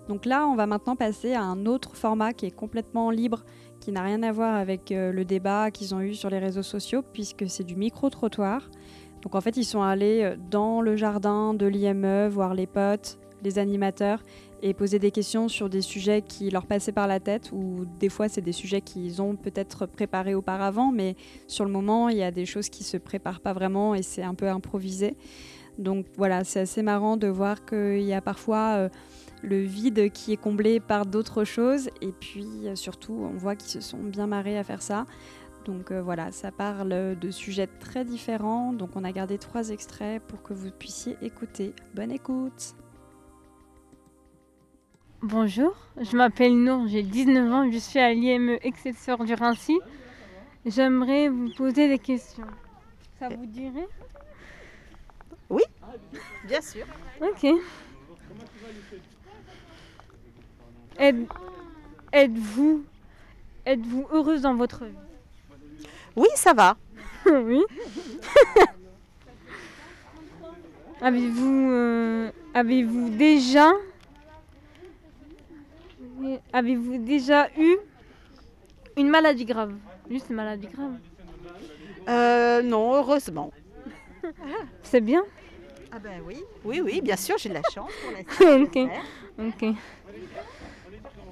Donc 0.08 0.26
là, 0.26 0.48
on 0.48 0.56
va 0.56 0.66
maintenant 0.66 0.96
passer 0.96 1.34
à 1.34 1.44
un 1.44 1.68
autre 1.68 1.96
format 1.96 2.34
qui 2.34 2.48
est 2.48 2.52
complètement 2.52 3.12
libre, 3.12 3.44
qui 3.80 3.92
n'a 3.92 4.04
rien 4.04 4.24
à 4.24 4.32
voir 4.32 4.56
avec 4.56 4.92
euh, 4.92 5.12
le 5.12 5.26
débat 5.26 5.72
qu'ils 5.72 5.96
ont 5.96 6.02
eu 6.02 6.14
sur 6.14 6.30
les 6.30 6.40
réseaux 6.40 6.64
sociaux, 6.64 7.02
puisque 7.14 7.50
c'est 7.50 7.64
du 7.64 7.76
micro-trottoir. 7.76 8.70
Donc 9.22 9.36
en 9.36 9.42
fait, 9.42 9.58
ils 9.58 9.66
sont 9.66 9.82
allés 9.82 10.24
euh, 10.24 10.36
dans 10.50 10.82
le 10.82 10.96
jardin 10.96 11.54
de 11.54 11.66
l'IME, 11.66 12.28
voir 12.28 12.54
les 12.54 12.68
potes, 12.68 13.20
les 13.44 13.60
animateurs, 13.60 14.22
et 14.62 14.74
poser 14.74 15.00
des 15.00 15.12
questions 15.12 15.48
sur 15.48 15.70
des 15.70 15.82
sujets 15.82 16.22
qui 16.22 16.50
leur 16.50 16.66
passaient 16.66 16.92
par 16.92 17.08
la 17.08 17.20
tête 17.20 17.52
ou 17.54 17.86
des 18.00 18.10
fois 18.10 18.28
c'est 18.28 18.42
des 18.42 18.52
sujets 18.52 18.82
qu'ils 18.82 19.22
ont 19.22 19.38
peut-être 19.38 19.86
préparés 19.86 20.36
auparavant 20.36 20.92
mais 20.92 21.16
sur 21.48 21.64
le 21.64 21.72
moment 21.72 22.10
il 22.10 22.18
y 22.18 22.24
a 22.24 22.32
des 22.32 22.46
choses 22.46 22.68
qui 22.68 22.84
se 22.84 22.98
préparent 22.98 23.40
pas 23.40 23.54
vraiment 23.54 23.96
et 23.96 24.02
c'est 24.02 24.24
un 24.24 24.34
peu 24.34 24.50
improvisé. 24.50 25.16
Donc 25.78 26.06
voilà, 26.18 26.44
c'est 26.44 26.60
assez 26.60 26.84
marrant 26.84 27.16
de 27.16 27.28
voir 27.28 27.66
qu'il 27.66 28.02
y 28.02 28.14
a 28.14 28.20
parfois 28.20 28.76
euh, 28.76 28.90
le 29.42 29.62
vide 29.62 30.12
qui 30.12 30.34
est 30.34 30.38
comblé 30.38 30.80
par 30.80 31.06
d'autres 31.06 31.44
choses 31.44 31.90
et 32.02 32.12
puis 32.12 32.68
euh, 32.68 32.76
surtout 32.76 33.14
on 33.14 33.38
voit 33.38 33.56
qu'ils 33.56 33.70
se 33.70 33.82
sont 33.82 34.00
bien 34.00 34.28
marrés 34.28 34.58
à 34.58 34.64
faire 34.64 34.82
ça. 34.82 35.06
Donc 35.66 35.92
euh, 35.92 36.02
voilà, 36.02 36.32
ça 36.32 36.52
parle 36.52 37.18
de 37.20 37.32
sujets 37.32 37.68
très 37.68 38.06
différents. 38.06 38.74
Donc 38.74 38.92
on 38.96 39.04
a 39.04 39.12
gardé 39.12 39.38
trois 39.38 39.70
extraits 39.70 40.22
pour 40.24 40.42
que 40.42 40.54
vous 40.54 40.72
puissiez 40.72 41.18
écouter. 41.22 41.74
Bonne 41.94 42.12
écoute 42.12 42.76
Bonjour, 45.22 45.76
je 46.00 46.16
m'appelle 46.16 46.56
Nour, 46.64 46.88
j'ai 46.88 47.04
19 47.04 47.52
ans, 47.52 47.70
je 47.70 47.78
suis 47.78 48.00
à 48.00 48.14
l'IME 48.14 48.58
Excelsior 48.62 49.26
du 49.26 49.34
Rincy. 49.34 49.78
J'aimerais 50.66 51.28
vous 51.28 51.50
poser 51.58 51.90
des 51.90 52.00
questions. 52.00 52.48
Ça 53.20 53.28
vous 53.28 53.46
dirait? 53.46 53.90
Oui, 55.50 55.64
bien 56.48 56.62
sûr. 56.62 56.86
Ok. 57.22 57.48
Êtes- 61.00 61.16
Êtes-vous 62.12 62.84
êtes-vous 63.66 64.08
heureuse 64.12 64.42
dans 64.42 64.56
votre 64.56 64.86
vie? 64.86 64.96
Oui, 66.16 66.28
ça 66.36 66.54
va. 66.54 66.78
Oui. 67.26 67.62
avez-vous 71.02 71.72
euh, 71.72 72.32
avez-vous 72.54 73.10
déjà 73.10 73.72
avez-vous 76.52 76.98
déjà 76.98 77.50
eu 77.58 77.78
une 78.98 79.10
maladie 79.10 79.46
grave? 79.46 79.74
Juste 80.10 80.28
une 80.30 80.36
maladie 80.36 80.68
grave. 80.68 80.94
Euh, 82.10 82.62
non, 82.64 82.94
heureusement. 82.96 83.52
C'est 84.84 85.02
bien? 85.02 85.24
Ah 85.92 86.00
ben 86.00 86.22
oui, 86.26 86.44
oui, 86.66 86.82
oui, 86.82 87.02
bien 87.02 87.16
sûr, 87.16 87.38
j'ai 87.38 87.50
de 87.50 87.54
la 87.56 87.62
chance 87.74 87.92
pour 88.04 88.12
l'instant. 88.12 88.64
ok. 88.64 88.90
Ok. 89.40 89.76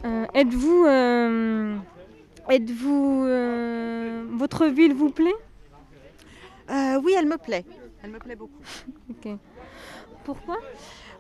Euh, 0.06 0.26
êtes-vous 0.34 0.86
euh, 0.86 1.78
êtes-vous 2.50 3.26
euh, 3.26 4.26
votre 4.32 4.66
ville 4.68 4.94
vous 4.94 5.10
plaît? 5.10 5.36
Oui, 6.70 7.14
elle 7.18 7.28
me 7.28 7.38
plaît. 7.38 7.66
Elle 8.04 8.12
me 8.12 8.20
plaît 8.20 8.36
beaucoup. 8.36 8.62
Ok. 9.10 9.32
Pourquoi? 10.24 10.58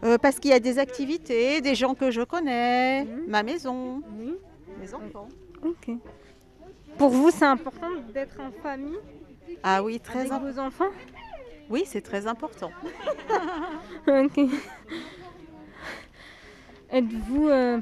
Euh, 0.04 0.18
parce 0.18 0.40
qu'il 0.40 0.52
y 0.52 0.54
a 0.54 0.60
des 0.60 0.78
activités, 0.80 1.62
des 1.62 1.76
gens 1.76 1.96
que 1.96 2.12
je 2.12 2.22
connais, 2.22 3.06
ma 3.28 3.42
maison, 3.42 4.02
mes 4.80 4.94
enfants. 4.94 5.30
Ok. 5.64 5.96
Pour 6.98 7.10
vous, 7.10 7.32
c'est 7.32 7.46
important 7.46 7.90
d'être 8.14 8.38
en 8.40 8.52
famille? 8.62 8.98
Ah 9.64 9.82
oui, 9.82 10.00
très 10.00 10.32
avec 10.32 10.54
vos 10.54 10.60
enfants? 10.60 10.90
Oui, 11.70 11.84
c'est 11.86 12.02
très 12.02 12.28
important. 12.28 12.72
Ok. 14.08 14.40
Êtes-vous 16.90 17.50
euh, 17.50 17.82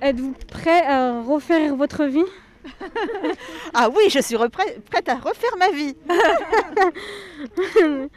êtes-vous 0.00 0.34
prêt 0.48 0.84
à 0.86 1.20
refaire 1.22 1.74
votre 1.76 2.04
vie? 2.04 2.24
Ah 3.74 3.88
oui, 3.90 4.04
je 4.08 4.20
suis 4.20 4.36
prête 4.36 5.08
à 5.08 5.16
refaire 5.16 5.56
ma 5.58 5.70
vie. 5.70 5.94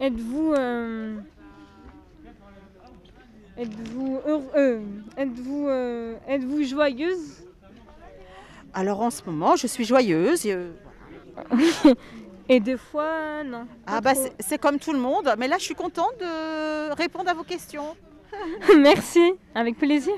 Êtes-vous 0.00 0.52
euh, 0.52 1.16
êtes-vous 3.56 4.20
heureux 4.26 4.50
euh, 4.56 4.80
êtes-vous 5.16 5.68
euh, 5.68 6.16
êtes-vous 6.28 6.62
joyeuse? 6.64 7.44
Alors 8.74 9.00
en 9.00 9.10
ce 9.10 9.22
moment, 9.24 9.56
je 9.56 9.66
suis 9.66 9.84
joyeuse. 9.86 10.44
euh, 10.46 10.72
Et 12.48 12.60
des 12.60 12.76
fois 12.76 13.42
non. 13.42 13.66
Ah 13.86 14.00
bah 14.02 14.12
c'est 14.38 14.58
comme 14.58 14.78
tout 14.78 14.92
le 14.92 14.98
monde, 14.98 15.34
mais 15.38 15.48
là 15.48 15.56
je 15.58 15.64
suis 15.64 15.74
contente 15.74 16.12
de 16.20 16.92
répondre 16.92 17.30
à 17.30 17.34
vos 17.34 17.42
questions. 17.44 17.96
Merci, 18.78 19.32
avec 19.54 19.78
plaisir. 19.78 20.14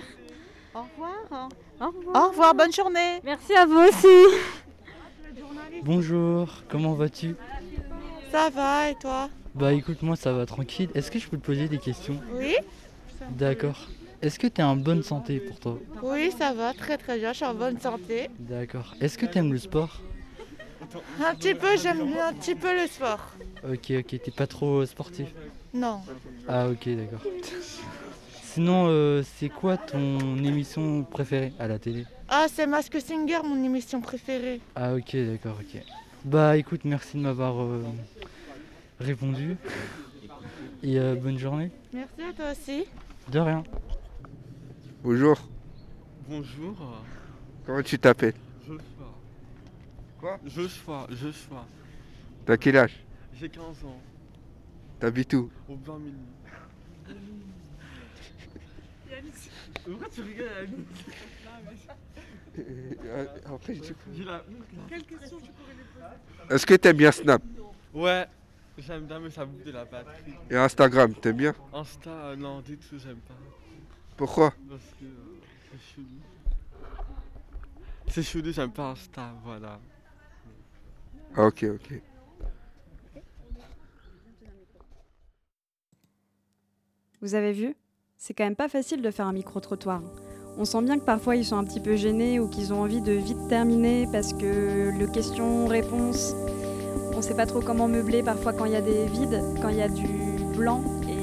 Au 0.78 0.82
revoir. 0.82 1.48
Au 1.80 1.86
revoir. 1.86 2.16
Au 2.24 2.28
revoir, 2.30 2.54
bonne 2.54 2.72
journée. 2.72 3.20
Merci 3.24 3.52
à 3.54 3.66
vous 3.66 3.80
aussi. 3.80 4.06
Bonjour, 5.82 6.62
comment 6.68 6.94
vas-tu? 6.94 7.34
Ça 8.30 8.48
va 8.50 8.90
et 8.90 8.94
toi? 8.94 9.28
Bah 9.56 9.72
écoute, 9.72 10.02
moi 10.02 10.14
ça 10.14 10.32
va 10.32 10.46
tranquille. 10.46 10.88
Est-ce 10.94 11.10
que 11.10 11.18
je 11.18 11.28
peux 11.28 11.36
te 11.36 11.44
poser 11.44 11.68
des 11.68 11.78
questions? 11.78 12.20
Oui 12.34 12.54
D'accord. 13.30 13.88
Est-ce 14.22 14.38
que 14.38 14.46
tu 14.46 14.60
es 14.60 14.64
en 14.64 14.76
bonne 14.76 15.02
santé 15.02 15.40
pour 15.40 15.58
toi? 15.58 15.78
Oui, 16.02 16.32
ça 16.38 16.52
va, 16.52 16.72
très 16.74 16.96
très 16.96 17.18
bien, 17.18 17.32
je 17.32 17.38
suis 17.38 17.46
en 17.46 17.54
bonne 17.54 17.80
santé. 17.80 18.30
D'accord. 18.38 18.94
Est-ce 19.00 19.18
que 19.18 19.26
tu 19.26 19.38
aimes 19.38 19.52
le 19.52 19.58
sport? 19.58 20.00
Un 21.24 21.34
petit 21.34 21.54
peu, 21.54 21.76
j'aime 21.76 22.06
bien 22.06 22.28
un 22.28 22.32
petit 22.34 22.54
peu 22.54 22.72
le 22.72 22.86
sport. 22.86 23.32
Ok, 23.64 23.92
ok, 23.98 24.20
t'es 24.22 24.30
pas 24.30 24.46
trop 24.46 24.86
sportif? 24.86 25.26
Non. 25.74 26.00
Ah 26.48 26.68
ok, 26.68 26.88
d'accord. 26.88 27.22
Sinon, 28.54 28.86
euh, 28.88 29.22
c'est 29.22 29.50
quoi 29.50 29.76
ton 29.76 30.36
émission 30.42 31.04
préférée 31.04 31.52
à 31.58 31.68
la 31.68 31.78
télé? 31.78 32.06
Ah, 32.28 32.46
c'est 32.48 32.66
Mask 32.66 32.98
Singer, 32.98 33.40
mon 33.44 33.62
émission 33.62 34.00
préférée. 34.00 34.62
Ah, 34.74 34.94
ok, 34.94 35.14
d'accord, 35.16 35.58
ok. 35.60 35.82
Bah, 36.24 36.56
écoute, 36.56 36.80
merci 36.84 37.18
de 37.18 37.22
m'avoir 37.22 37.60
euh, 37.60 37.84
répondu. 39.00 39.56
Et 40.82 40.98
euh, 40.98 41.14
bonne 41.14 41.38
journée. 41.38 41.70
Merci 41.92 42.22
à 42.22 42.32
toi 42.32 42.52
aussi. 42.52 42.86
De 43.30 43.38
rien. 43.38 43.62
Bonjour. 45.04 45.38
Bonjour. 46.26 47.02
Comment 47.66 47.82
tu 47.82 47.98
t'appelles? 47.98 48.34
Joshua. 48.66 49.14
Quoi? 50.18 50.38
Joshua, 50.46 51.06
Joshua. 51.10 51.66
T'as 52.46 52.56
quel 52.56 52.78
âge? 52.78 53.04
J'ai 53.38 53.50
15 53.50 53.62
ans. 53.84 54.00
T'habites 54.98 55.34
où? 55.34 55.50
Au 55.68 55.74
20 55.74 55.98
000. 57.06 57.18
Pourquoi 59.84 60.08
tu 60.08 60.20
rigoles 60.22 60.48
à 60.48 60.58
Alix 60.58 61.86
Après, 63.46 63.72
du 63.74 63.94
coup. 63.94 64.10
J'ai 64.14 64.24
la 64.24 64.36
honte. 64.36 64.88
Quelle 64.88 65.04
question 65.04 65.38
tu 65.38 65.50
pourrais 65.52 65.74
lui 65.74 65.84
poser 65.94 66.54
Est-ce 66.54 66.66
que 66.66 66.74
t'aimes 66.74 66.96
bien 66.96 67.12
Snap 67.12 67.42
Ouais, 67.94 68.26
j'aime 68.78 69.06
bien, 69.06 69.20
mais 69.20 69.30
ça 69.30 69.44
bouffe 69.44 69.64
de 69.64 69.70
la 69.72 69.84
batterie. 69.84 70.34
Et 70.50 70.56
Instagram, 70.56 71.14
t'aimes 71.14 71.36
bien 71.36 71.54
Insta, 71.72 72.10
euh, 72.10 72.36
non, 72.36 72.60
du 72.60 72.76
tout, 72.76 72.98
j'aime 72.98 73.18
pas. 73.18 73.34
Pourquoi 74.16 74.52
Parce 74.68 74.82
que 75.00 75.04
euh, 75.04 75.40
c'est 75.72 75.94
chelou. 75.94 76.06
C'est 78.08 78.22
chelou, 78.22 78.52
j'aime 78.52 78.72
pas 78.72 78.90
Insta, 78.90 79.32
voilà. 79.42 79.80
Ah, 81.36 81.46
ok, 81.46 81.64
ok. 81.74 82.00
Vous 87.20 87.34
avez 87.34 87.52
vu? 87.52 87.74
C'est 88.20 88.34
quand 88.34 88.42
même 88.42 88.56
pas 88.56 88.68
facile 88.68 89.00
de 89.00 89.12
faire 89.12 89.28
un 89.28 89.32
micro-trottoir. 89.32 90.02
On 90.58 90.64
sent 90.64 90.82
bien 90.82 90.98
que 90.98 91.04
parfois 91.04 91.36
ils 91.36 91.44
sont 91.44 91.56
un 91.56 91.62
petit 91.62 91.78
peu 91.78 91.94
gênés 91.94 92.40
ou 92.40 92.48
qu'ils 92.48 92.72
ont 92.72 92.82
envie 92.82 93.00
de 93.00 93.12
vite 93.12 93.38
terminer 93.48 94.08
parce 94.10 94.32
que 94.32 94.90
le 94.90 95.06
question-réponse, 95.06 96.34
on 97.14 97.22
sait 97.22 97.36
pas 97.36 97.46
trop 97.46 97.60
comment 97.60 97.86
meubler 97.86 98.24
parfois 98.24 98.52
quand 98.52 98.64
il 98.64 98.72
y 98.72 98.76
a 98.76 98.80
des 98.80 99.06
vides, 99.06 99.40
quand 99.62 99.68
il 99.68 99.76
y 99.76 99.82
a 99.82 99.88
du 99.88 100.08
blanc. 100.56 100.82
Et 101.08 101.14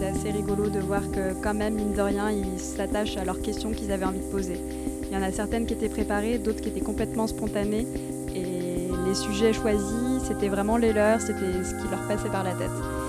c'est 0.00 0.06
assez 0.06 0.30
rigolo 0.32 0.68
de 0.70 0.80
voir 0.80 1.08
que 1.12 1.40
quand 1.40 1.54
même, 1.54 1.74
mine 1.74 1.92
de 1.92 2.02
rien, 2.02 2.32
ils 2.32 2.58
s'attachent 2.58 3.16
à 3.16 3.24
leurs 3.24 3.40
questions 3.40 3.70
qu'ils 3.70 3.92
avaient 3.92 4.04
envie 4.04 4.18
de 4.18 4.30
poser. 4.32 4.60
Il 5.04 5.12
y 5.12 5.16
en 5.16 5.22
a 5.22 5.30
certaines 5.30 5.66
qui 5.66 5.74
étaient 5.74 5.88
préparées, 5.88 6.38
d'autres 6.38 6.62
qui 6.62 6.68
étaient 6.68 6.80
complètement 6.80 7.28
spontanées. 7.28 7.86
Et 8.34 8.88
les 9.06 9.14
sujets 9.14 9.52
choisis, 9.52 10.24
c'était 10.26 10.48
vraiment 10.48 10.78
les 10.78 10.92
leurs, 10.92 11.20
c'était 11.20 11.62
ce 11.62 11.76
qui 11.76 11.88
leur 11.88 12.08
passait 12.08 12.28
par 12.28 12.42
la 12.42 12.54
tête. 12.54 13.03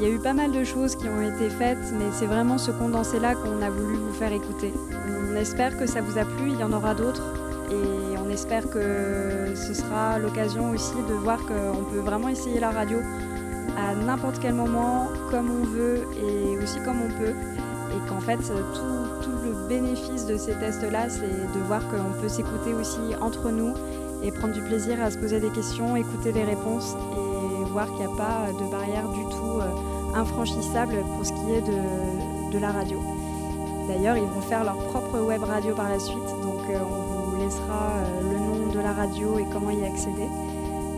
Il 0.00 0.06
y 0.06 0.10
a 0.12 0.14
eu 0.14 0.20
pas 0.20 0.32
mal 0.32 0.52
de 0.52 0.62
choses 0.62 0.94
qui 0.94 1.08
ont 1.08 1.20
été 1.20 1.50
faites, 1.50 1.92
mais 1.92 2.04
c'est 2.12 2.26
vraiment 2.26 2.56
ce 2.56 2.70
condensé-là 2.70 3.34
qu'on 3.34 3.60
a 3.60 3.68
voulu 3.68 3.96
vous 3.96 4.12
faire 4.12 4.32
écouter. 4.32 4.72
On 5.28 5.34
espère 5.34 5.76
que 5.76 5.86
ça 5.86 6.00
vous 6.00 6.16
a 6.18 6.24
plu, 6.24 6.52
il 6.52 6.60
y 6.60 6.62
en 6.62 6.72
aura 6.72 6.94
d'autres, 6.94 7.24
et 7.72 8.16
on 8.24 8.30
espère 8.30 8.70
que 8.70 9.56
ce 9.56 9.74
sera 9.74 10.20
l'occasion 10.20 10.70
aussi 10.70 10.94
de 11.08 11.14
voir 11.14 11.38
qu'on 11.38 11.82
peut 11.92 11.98
vraiment 11.98 12.28
essayer 12.28 12.60
la 12.60 12.70
radio 12.70 12.98
à 13.76 13.96
n'importe 13.96 14.38
quel 14.38 14.54
moment, 14.54 15.08
comme 15.32 15.50
on 15.50 15.64
veut 15.64 16.06
et 16.16 16.62
aussi 16.62 16.78
comme 16.84 17.02
on 17.02 17.18
peut, 17.18 17.34
et 17.34 18.08
qu'en 18.08 18.20
fait 18.20 18.36
tout, 18.36 19.24
tout 19.24 19.36
le 19.44 19.68
bénéfice 19.68 20.26
de 20.26 20.36
ces 20.36 20.52
tests-là, 20.52 21.08
c'est 21.08 21.58
de 21.58 21.64
voir 21.66 21.80
qu'on 21.88 22.20
peut 22.22 22.28
s'écouter 22.28 22.72
aussi 22.72 23.00
entre 23.20 23.50
nous 23.50 23.74
et 24.22 24.30
prendre 24.30 24.54
du 24.54 24.62
plaisir 24.62 25.02
à 25.02 25.10
se 25.10 25.18
poser 25.18 25.40
des 25.40 25.50
questions, 25.50 25.96
écouter 25.96 26.30
les 26.30 26.44
réponses 26.44 26.94
qu'il 27.86 28.06
n'y 28.06 28.12
a 28.12 28.16
pas 28.16 28.52
de 28.52 28.70
barrière 28.70 29.08
du 29.08 29.24
tout 29.24 29.60
euh, 29.60 30.14
infranchissable 30.14 31.04
pour 31.14 31.24
ce 31.24 31.32
qui 31.32 31.52
est 31.52 31.62
de, 31.62 32.58
la 32.58 32.72
radio. 32.72 33.00
D'ailleurs, 33.86 34.16
ils 34.16 34.24
vont 34.24 34.40
faire 34.40 34.64
leur 34.64 34.76
propre 34.76 35.20
web 35.20 35.42
radio 35.44 35.74
par 35.74 35.88
la 35.88 36.00
suite, 36.00 36.28
donc 36.42 36.60
euh, 36.70 36.78
on 36.80 37.30
vous 37.30 37.44
laissera 37.44 37.92
euh, 37.98 38.32
le 38.32 38.38
nom 38.38 38.72
de 38.72 38.80
la 38.80 38.92
radio 38.92 39.38
et 39.38 39.46
comment 39.52 39.70
y 39.70 39.84
accéder. 39.84 40.28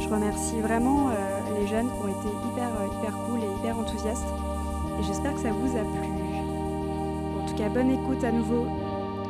Je 0.01 0.09
remercie 0.09 0.61
vraiment 0.61 1.09
euh, 1.11 1.59
les 1.61 1.67
jeunes 1.67 1.89
qui 1.89 2.03
ont 2.03 2.09
été 2.09 2.29
hyper, 2.29 2.69
euh, 2.69 2.87
hyper 2.99 3.13
cool 3.27 3.41
et 3.41 3.59
hyper 3.59 3.79
enthousiastes, 3.79 4.27
et 4.99 5.03
j'espère 5.03 5.35
que 5.35 5.41
ça 5.41 5.51
vous 5.51 5.77
a 5.77 5.83
plu. 5.83 7.57
cas, 7.57 7.69
bonne 7.69 7.91
écoute 7.91 8.25
à 8.25 8.33
nouveau. 8.33 8.67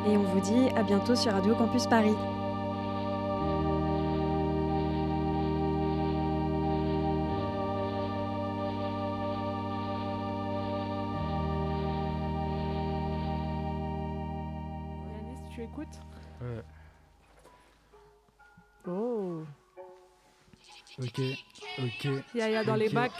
Et 0.07 0.17
on 0.17 0.23
vous 0.23 0.39
dit 0.39 0.69
à 0.75 0.83
bientôt 0.83 1.15
sur 1.15 1.33
Radio 1.33 1.53
Campus 1.53 1.85
Paris. 1.85 2.15
Écoutes 15.71 15.99
Ouais. 16.41 16.63
Oh. 18.87 19.43
Ok, 20.99 21.21
ok. 21.79 22.09
Yaya 22.35 22.63
dans 22.63 22.75
les 22.75 22.89
bacs. 22.89 23.11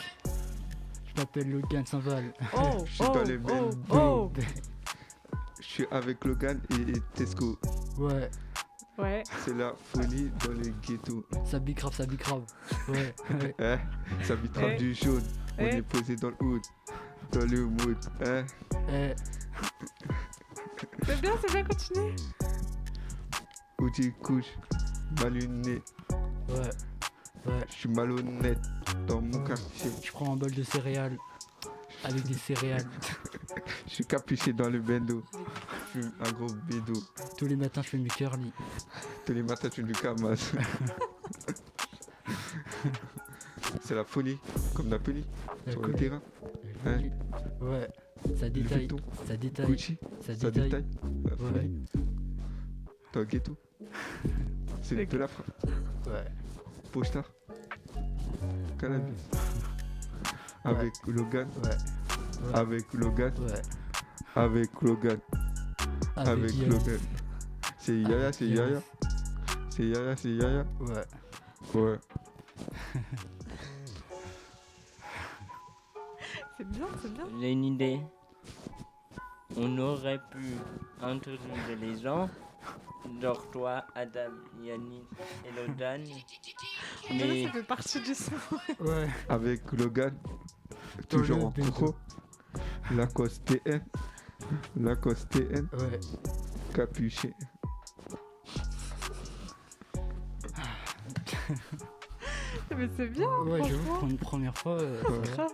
Je 1.06 1.22
m'appelle 1.22 1.52
Logan 1.52 1.86
Saint-Val. 1.86 2.34
Oh, 2.58 2.84
Je 2.86 2.92
suis 2.92 3.04
dans 3.06 3.24
les 3.24 3.38
oh, 3.38 3.48
mêmes. 3.48 3.84
oh. 3.92 4.32
Je 5.60 5.64
suis 5.66 5.88
avec 5.92 6.26
Logan 6.26 6.60
et, 6.72 6.92
et 6.92 7.02
Tesco. 7.14 7.58
Ouais. 7.98 8.30
Ouais. 8.98 9.24
C'est 9.46 9.54
la 9.56 9.74
folie 9.76 10.32
dans 10.46 10.54
les 10.54 10.72
ghettos. 10.82 11.26
Ça 11.46 11.60
bicrave, 11.60 11.94
ça 11.96 12.06
bicrave. 12.06 12.44
Ouais, 12.90 13.14
ouais. 13.30 13.56
Hein? 13.60 13.80
Ça 14.24 14.36
vitrave 14.36 14.72
Eh. 14.74 14.78
du 14.78 14.94
jaune. 14.94 15.24
On 15.58 15.64
Eh. 15.66 15.76
est 15.78 15.82
posé 15.84 16.16
dans 16.16 16.30
le 16.30 16.36
hood. 16.42 16.62
Dans 17.32 17.46
le 17.46 17.66
mood. 17.66 17.98
Hein? 18.26 18.46
Eh. 18.90 19.14
C'est 21.06 21.22
bien, 21.22 21.34
c'est 21.42 21.52
bien, 21.54 21.64
continue. 21.64 22.16
Où 23.80 23.90
tu 23.90 24.12
couches, 24.14 24.58
malluné. 25.22 25.82
Ouais. 26.50 26.70
Ouais. 27.46 27.66
Je 27.70 27.74
suis 27.74 27.90
malhonnête 27.90 28.62
dans 29.08 29.22
mon 29.22 29.44
quartier. 29.44 29.92
Je 30.04 30.12
prends 30.12 30.34
un 30.34 30.36
bol 30.36 30.52
de 30.52 30.64
céréales. 30.64 31.18
Avec 32.04 32.24
des 32.24 32.34
céréales. 32.34 32.88
Je 33.88 33.94
suis 33.94 34.06
capuché 34.06 34.54
dans 34.54 34.70
le 34.70 34.80
bendo. 34.80 35.24
Je 35.94 36.00
fume 36.00 36.12
un 36.20 36.32
gros 36.32 36.48
bédo. 36.68 36.94
Tous 37.38 37.46
les 37.46 37.56
matins, 37.56 37.82
je 37.82 37.90
fais 37.90 37.98
mes 37.98 38.08
curly. 38.10 38.52
Tous 39.26 39.34
les 39.34 39.44
matins, 39.44 39.70
tu 39.70 39.84
me 39.84 39.94
camas. 39.94 40.36
C'est 43.82 43.96
la 43.96 44.06
folie, 44.06 44.40
comme 44.74 44.88
Napoli, 44.88 45.26
sur 45.70 45.86
le 45.86 45.94
terrain. 45.94 46.22
Hein 46.86 47.02
Ouais. 47.60 47.88
Ça 48.38 48.50
détaille. 48.50 48.88
Ça 49.26 49.38
détaille. 49.38 49.66
Gucci, 49.68 49.98
Ça 50.22 50.36
ça 50.36 50.52
détaille. 50.52 50.86
Ouais. 53.16 53.26
ghetto. 53.26 53.58
C'est 54.82 55.06
de 55.06 55.18
la 55.18 55.28
frappe. 55.28 55.66
Ouais. 56.08 56.26
Postar. 56.92 57.24
Cannabis. 58.80 59.30
Avec 60.64 60.94
Logan. 61.08 61.48
Ouais. 61.64 61.78
Avec 62.54 62.94
Logan. 62.94 63.34
Ouais. 63.40 63.62
Avec 64.36 64.70
Logan. 64.82 65.20
Avec. 66.16 66.68
Logan. 66.68 67.00
C'est 67.78 68.00
Yaya, 68.00 68.32
c'est. 68.34 68.48
Yaya. 68.48 68.82
C'est 69.70 69.88
Yaya, 69.88 70.16
c'est 70.16 70.32
Yaya. 70.32 70.66
Ouais. 70.80 71.06
Ouais. 71.82 72.00
bien, 76.72 76.88
c'est 77.02 77.14
bien. 77.14 77.26
J'ai 77.40 77.52
une 77.52 77.66
idée. 77.66 78.00
On 79.58 79.78
aurait 79.80 80.20
pu 80.32 80.56
introduire 81.02 81.78
les 81.80 82.00
gens, 82.00 82.30
genre 83.22 83.50
toi, 83.52 83.84
Adam, 83.96 84.32
Yannick 84.64 85.04
et 85.46 85.52
Lodan. 85.52 86.04
Mais 87.12 87.46
ça 87.46 87.52
fait 87.52 87.64
partie 87.64 88.00
du 88.02 88.16
son. 88.16 88.32
Ouais. 88.80 89.10
Avec 89.28 89.70
Logan. 89.74 90.18
Toujours 91.10 91.46
en 91.46 91.52
pro. 91.52 91.96
Lacoste 92.92 93.44
TN. 93.46 93.84
Lacoste 94.78 95.30
TN. 95.30 95.68
Ouais. 95.74 96.00
Capuché. 96.74 97.34
Mais 102.76 102.90
c'est 102.96 103.08
bien, 103.08 103.28
Ouais, 103.44 103.60
franchement. 103.60 103.98
pour 104.00 104.10
une 104.10 104.18
première 104.18 104.58
fois. 104.58 104.80
euh, 104.80 105.04
Ouais. 105.10 105.48